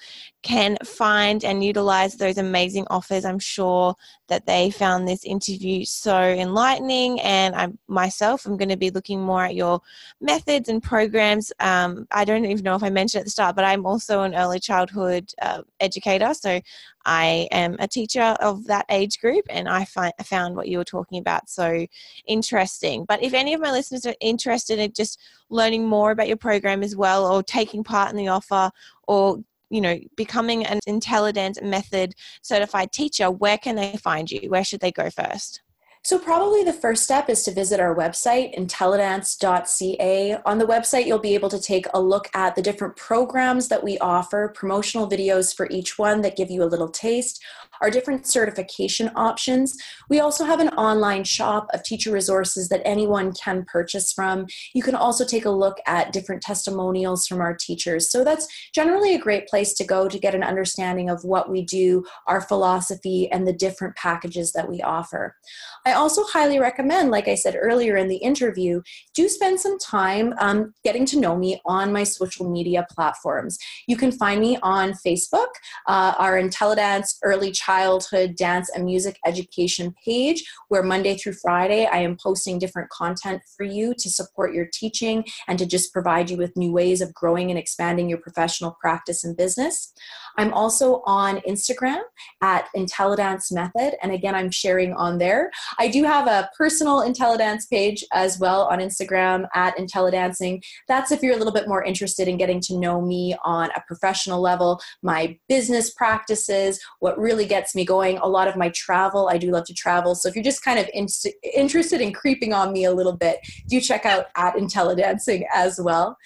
can 0.46 0.76
find 0.84 1.44
and 1.44 1.64
utilize 1.64 2.14
those 2.14 2.38
amazing 2.38 2.86
offers. 2.88 3.24
I'm 3.24 3.40
sure 3.40 3.96
that 4.28 4.46
they 4.46 4.70
found 4.70 5.06
this 5.06 5.24
interview 5.24 5.84
so 5.84 6.22
enlightening, 6.22 7.20
and 7.20 7.54
I 7.56 7.68
myself 7.88 8.46
I'm 8.46 8.56
going 8.56 8.68
to 8.68 8.76
be 8.76 8.90
looking 8.90 9.20
more 9.20 9.44
at 9.44 9.56
your 9.56 9.80
methods 10.20 10.68
and 10.68 10.80
programs. 10.80 11.52
Um, 11.58 12.06
I 12.12 12.24
don't 12.24 12.44
even 12.44 12.62
know 12.62 12.76
if 12.76 12.84
I 12.84 12.90
mentioned 12.90 13.20
at 13.20 13.24
the 13.24 13.30
start, 13.30 13.56
but 13.56 13.64
I'm 13.64 13.84
also 13.86 14.22
an 14.22 14.36
early 14.36 14.60
childhood 14.60 15.32
uh, 15.42 15.62
educator, 15.80 16.05
so 16.32 16.60
I 17.04 17.48
am 17.52 17.76
a 17.78 17.88
teacher 17.88 18.36
of 18.40 18.66
that 18.66 18.86
age 18.90 19.20
group, 19.20 19.44
and 19.48 19.68
I 19.68 19.84
find, 19.84 20.12
found 20.24 20.56
what 20.56 20.68
you 20.68 20.78
were 20.78 20.84
talking 20.84 21.18
about 21.18 21.48
so 21.48 21.86
interesting. 22.26 23.04
But 23.04 23.22
if 23.22 23.34
any 23.34 23.54
of 23.54 23.60
my 23.60 23.70
listeners 23.70 24.06
are 24.06 24.14
interested 24.20 24.78
in 24.78 24.92
just 24.92 25.20
learning 25.50 25.86
more 25.86 26.10
about 26.10 26.28
your 26.28 26.36
program 26.36 26.82
as 26.82 26.96
well, 26.96 27.26
or 27.26 27.42
taking 27.42 27.84
part 27.84 28.10
in 28.10 28.16
the 28.16 28.28
offer, 28.28 28.70
or 29.06 29.38
you 29.68 29.80
know, 29.80 29.98
becoming 30.16 30.64
an 30.64 30.78
IntelliDance 30.88 31.60
method 31.62 32.14
certified 32.42 32.92
teacher, 32.92 33.30
where 33.30 33.58
can 33.58 33.74
they 33.76 33.96
find 33.96 34.30
you? 34.30 34.48
Where 34.48 34.64
should 34.64 34.80
they 34.80 34.92
go 34.92 35.10
first? 35.10 35.62
So, 36.06 36.20
probably 36.20 36.62
the 36.62 36.72
first 36.72 37.02
step 37.02 37.28
is 37.28 37.42
to 37.42 37.50
visit 37.50 37.80
our 37.80 37.92
website, 37.92 38.56
intellidance.ca. 38.56 40.38
On 40.46 40.58
the 40.58 40.64
website, 40.64 41.04
you'll 41.04 41.18
be 41.18 41.34
able 41.34 41.48
to 41.48 41.60
take 41.60 41.86
a 41.94 42.00
look 42.00 42.30
at 42.32 42.54
the 42.54 42.62
different 42.62 42.94
programs 42.94 43.66
that 43.66 43.82
we 43.82 43.98
offer, 43.98 44.52
promotional 44.54 45.10
videos 45.10 45.52
for 45.52 45.68
each 45.68 45.98
one 45.98 46.20
that 46.20 46.36
give 46.36 46.48
you 46.48 46.62
a 46.62 46.70
little 46.70 46.88
taste, 46.88 47.42
our 47.80 47.90
different 47.90 48.26
certification 48.26 49.10
options. 49.16 49.76
We 50.08 50.20
also 50.20 50.44
have 50.44 50.60
an 50.60 50.70
online 50.70 51.24
shop 51.24 51.68
of 51.72 51.82
teacher 51.82 52.12
resources 52.12 52.68
that 52.68 52.82
anyone 52.84 53.32
can 53.32 53.64
purchase 53.64 54.12
from. 54.12 54.46
You 54.74 54.82
can 54.82 54.94
also 54.94 55.24
take 55.24 55.44
a 55.44 55.50
look 55.50 55.78
at 55.86 56.12
different 56.12 56.42
testimonials 56.42 57.26
from 57.26 57.40
our 57.40 57.54
teachers. 57.54 58.10
So, 58.10 58.24
that's 58.24 58.48
generally 58.74 59.14
a 59.14 59.18
great 59.18 59.46
place 59.48 59.74
to 59.74 59.84
go 59.84 60.08
to 60.08 60.18
get 60.18 60.34
an 60.34 60.42
understanding 60.42 61.10
of 61.10 61.24
what 61.24 61.50
we 61.50 61.62
do, 61.62 62.04
our 62.26 62.40
philosophy, 62.40 63.30
and 63.30 63.46
the 63.46 63.52
different 63.52 63.96
packages 63.96 64.52
that 64.52 64.68
we 64.68 64.80
offer. 64.82 65.36
I 65.84 65.92
also 65.92 66.24
highly 66.24 66.58
recommend, 66.58 67.10
like 67.10 67.28
I 67.28 67.34
said 67.34 67.56
earlier 67.58 67.96
in 67.96 68.08
the 68.08 68.16
interview, 68.16 68.82
do 69.14 69.28
spend 69.28 69.60
some 69.60 69.78
time 69.78 70.34
um, 70.38 70.74
getting 70.84 71.06
to 71.06 71.20
know 71.20 71.36
me 71.36 71.60
on 71.64 71.92
my 71.92 72.02
social 72.02 72.50
media 72.50 72.86
platforms. 72.90 73.58
You 73.86 73.96
can 73.96 74.10
find 74.10 74.40
me 74.40 74.58
on 74.62 74.94
Facebook, 75.06 75.48
uh, 75.86 76.14
our 76.18 76.40
IntelliDance 76.40 77.16
Early 77.22 77.52
Childhood 77.66 78.36
Dance 78.36 78.70
and 78.72 78.84
Music 78.84 79.18
Education 79.26 79.92
page, 80.04 80.44
where 80.68 80.84
Monday 80.84 81.16
through 81.16 81.32
Friday 81.32 81.86
I 81.86 81.98
am 81.98 82.16
posting 82.16 82.60
different 82.60 82.90
content 82.90 83.42
for 83.56 83.64
you 83.64 83.92
to 83.98 84.08
support 84.08 84.54
your 84.54 84.68
teaching 84.72 85.24
and 85.48 85.58
to 85.58 85.66
just 85.66 85.92
provide 85.92 86.30
you 86.30 86.36
with 86.36 86.56
new 86.56 86.70
ways 86.70 87.00
of 87.00 87.12
growing 87.12 87.50
and 87.50 87.58
expanding 87.58 88.08
your 88.08 88.18
professional 88.18 88.76
practice 88.80 89.24
and 89.24 89.36
business. 89.36 89.92
I'm 90.38 90.52
also 90.52 91.02
on 91.06 91.38
Instagram 91.40 92.02
at 92.40 92.68
IntelliDance 92.76 93.50
Method, 93.50 93.96
and 94.00 94.12
again, 94.12 94.34
I'm 94.34 94.50
sharing 94.50 94.92
on 94.92 95.18
there. 95.18 95.50
I 95.78 95.88
do 95.88 96.04
have 96.04 96.28
a 96.28 96.50
personal 96.56 97.00
IntelliDance 97.00 97.68
page 97.68 98.04
as 98.12 98.38
well 98.38 98.64
on 98.64 98.78
Instagram 98.78 99.48
at 99.54 99.76
IntelliDancing. 99.76 100.62
That's 100.86 101.10
if 101.10 101.22
you're 101.22 101.34
a 101.34 101.38
little 101.38 101.52
bit 101.52 101.68
more 101.68 101.82
interested 101.82 102.28
in 102.28 102.36
getting 102.36 102.60
to 102.60 102.78
know 102.78 103.00
me 103.00 103.34
on 103.44 103.70
a 103.74 103.82
professional 103.88 104.40
level, 104.40 104.80
my 105.02 105.36
business 105.48 105.90
practices, 105.90 106.78
what 107.00 107.18
really 107.18 107.46
gets 107.56 107.74
me 107.74 107.86
going, 107.86 108.18
a 108.18 108.28
lot 108.28 108.48
of 108.48 108.56
my 108.56 108.68
travel. 108.70 109.30
I 109.32 109.38
do 109.38 109.50
love 109.50 109.64
to 109.64 109.72
travel. 109.72 110.14
So 110.14 110.28
if 110.28 110.34
you're 110.36 110.44
just 110.52 110.62
kind 110.62 110.78
of 110.78 110.86
in- 110.92 111.06
interested 111.54 112.02
in 112.02 112.12
creeping 112.12 112.52
on 112.52 112.70
me 112.70 112.84
a 112.84 112.92
little 112.92 113.16
bit, 113.16 113.38
do 113.66 113.80
check 113.80 114.04
out 114.04 114.26
at 114.36 114.56
IntelliDancing 114.56 115.44
as 115.54 115.80
well. 115.80 116.18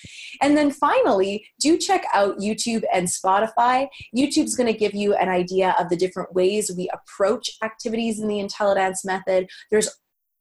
And 0.43 0.57
then 0.57 0.73
finally, 0.73 1.47
do 1.61 1.79
check 1.79 2.05
out 2.13 2.39
YouTube 2.39 2.83
and 2.93 3.07
Spotify. 3.07 3.87
YouTube's 4.17 4.57
going 4.57 4.73
to 4.73 4.79
give 4.79 4.93
you 4.93 5.15
an 5.15 5.29
idea 5.29 5.77
of 5.79 5.89
the 5.89 5.97
different 5.97 6.35
ways 6.35 6.73
we 6.77 6.91
approach 6.93 7.49
activities 7.63 8.19
in 8.19 8.27
the 8.27 8.41
IntelliDance 8.45 9.05
method. 9.05 9.49
There's 9.71 9.89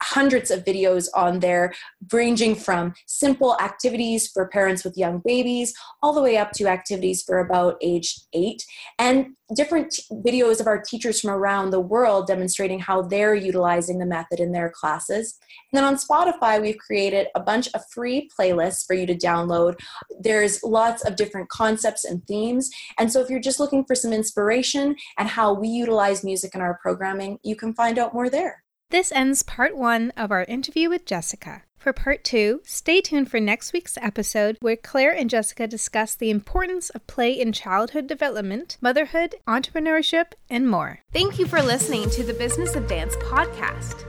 hundreds 0.09 0.51
of 0.51 0.63
videos 0.63 1.07
on 1.13 1.39
there, 1.39 1.73
ranging 2.11 2.55
from 2.55 2.93
simple 3.05 3.55
activities 3.59 4.27
for 4.27 4.47
parents 4.47 4.83
with 4.83 4.97
young 4.97 5.21
babies 5.25 5.73
all 6.01 6.13
the 6.13 6.21
way 6.21 6.37
up 6.37 6.51
to 6.53 6.67
activities 6.67 7.23
for 7.23 7.39
about 7.39 7.77
age 7.81 8.21
eight, 8.33 8.63
and 8.97 9.27
different 9.55 9.91
t- 9.91 10.03
videos 10.11 10.59
of 10.59 10.67
our 10.67 10.81
teachers 10.81 11.19
from 11.19 11.31
around 11.31 11.71
the 11.71 11.79
world 11.79 12.27
demonstrating 12.27 12.79
how 12.79 13.01
they're 13.01 13.35
utilizing 13.35 13.97
the 13.97 14.05
method 14.05 14.39
in 14.39 14.51
their 14.51 14.69
classes. 14.69 15.39
And 15.71 15.77
then 15.77 15.83
on 15.83 15.95
Spotify, 15.95 16.61
we've 16.61 16.77
created 16.77 17.27
a 17.35 17.39
bunch 17.39 17.67
of 17.73 17.81
free 17.91 18.29
playlists 18.37 18.85
for 18.85 18.93
you 18.93 19.05
to 19.07 19.15
download. 19.15 19.75
There's 20.19 20.63
lots 20.63 21.03
of 21.05 21.15
different 21.15 21.49
concepts 21.49 22.05
and 22.05 22.25
themes. 22.27 22.69
And 22.97 23.11
so 23.11 23.21
if 23.21 23.29
you're 23.29 23.39
just 23.39 23.59
looking 23.59 23.85
for 23.85 23.95
some 23.95 24.13
inspiration 24.13 24.95
and 25.17 25.27
how 25.27 25.53
we 25.53 25.67
utilize 25.67 26.23
music 26.23 26.55
in 26.55 26.61
our 26.61 26.79
programming, 26.81 27.39
you 27.43 27.55
can 27.55 27.73
find 27.73 27.97
out 27.97 28.13
more 28.13 28.29
there. 28.29 28.63
This 28.91 29.11
ends 29.11 29.43
part 29.43 29.77
one 29.77 30.11
of 30.17 30.31
our 30.31 30.45
interview 30.45 30.89
with 30.89 31.05
Jessica. 31.05 31.61
For 31.77 31.93
part 31.93 32.23
two, 32.23 32.61
stay 32.65 33.01
tuned 33.01 33.29
for 33.29 33.39
next 33.39 33.71
week's 33.71 33.99
episode 34.01 34.57
where 34.61 34.75
Claire 34.75 35.15
and 35.15 35.29
Jessica 35.29 35.67
discuss 35.67 36.15
the 36.15 36.31
importance 36.31 36.89
of 36.89 37.05
play 37.05 37.31
in 37.31 37.51
childhood 37.51 38.07
development, 38.07 38.77
motherhood, 38.81 39.35
entrepreneurship, 39.47 40.31
and 40.49 40.67
more. 40.67 41.01
Thank 41.13 41.37
you 41.37 41.45
for 41.45 41.61
listening 41.61 42.09
to 42.09 42.23
the 42.23 42.33
Business 42.33 42.75
of 42.75 42.87
Dance 42.87 43.15
podcast. 43.17 44.08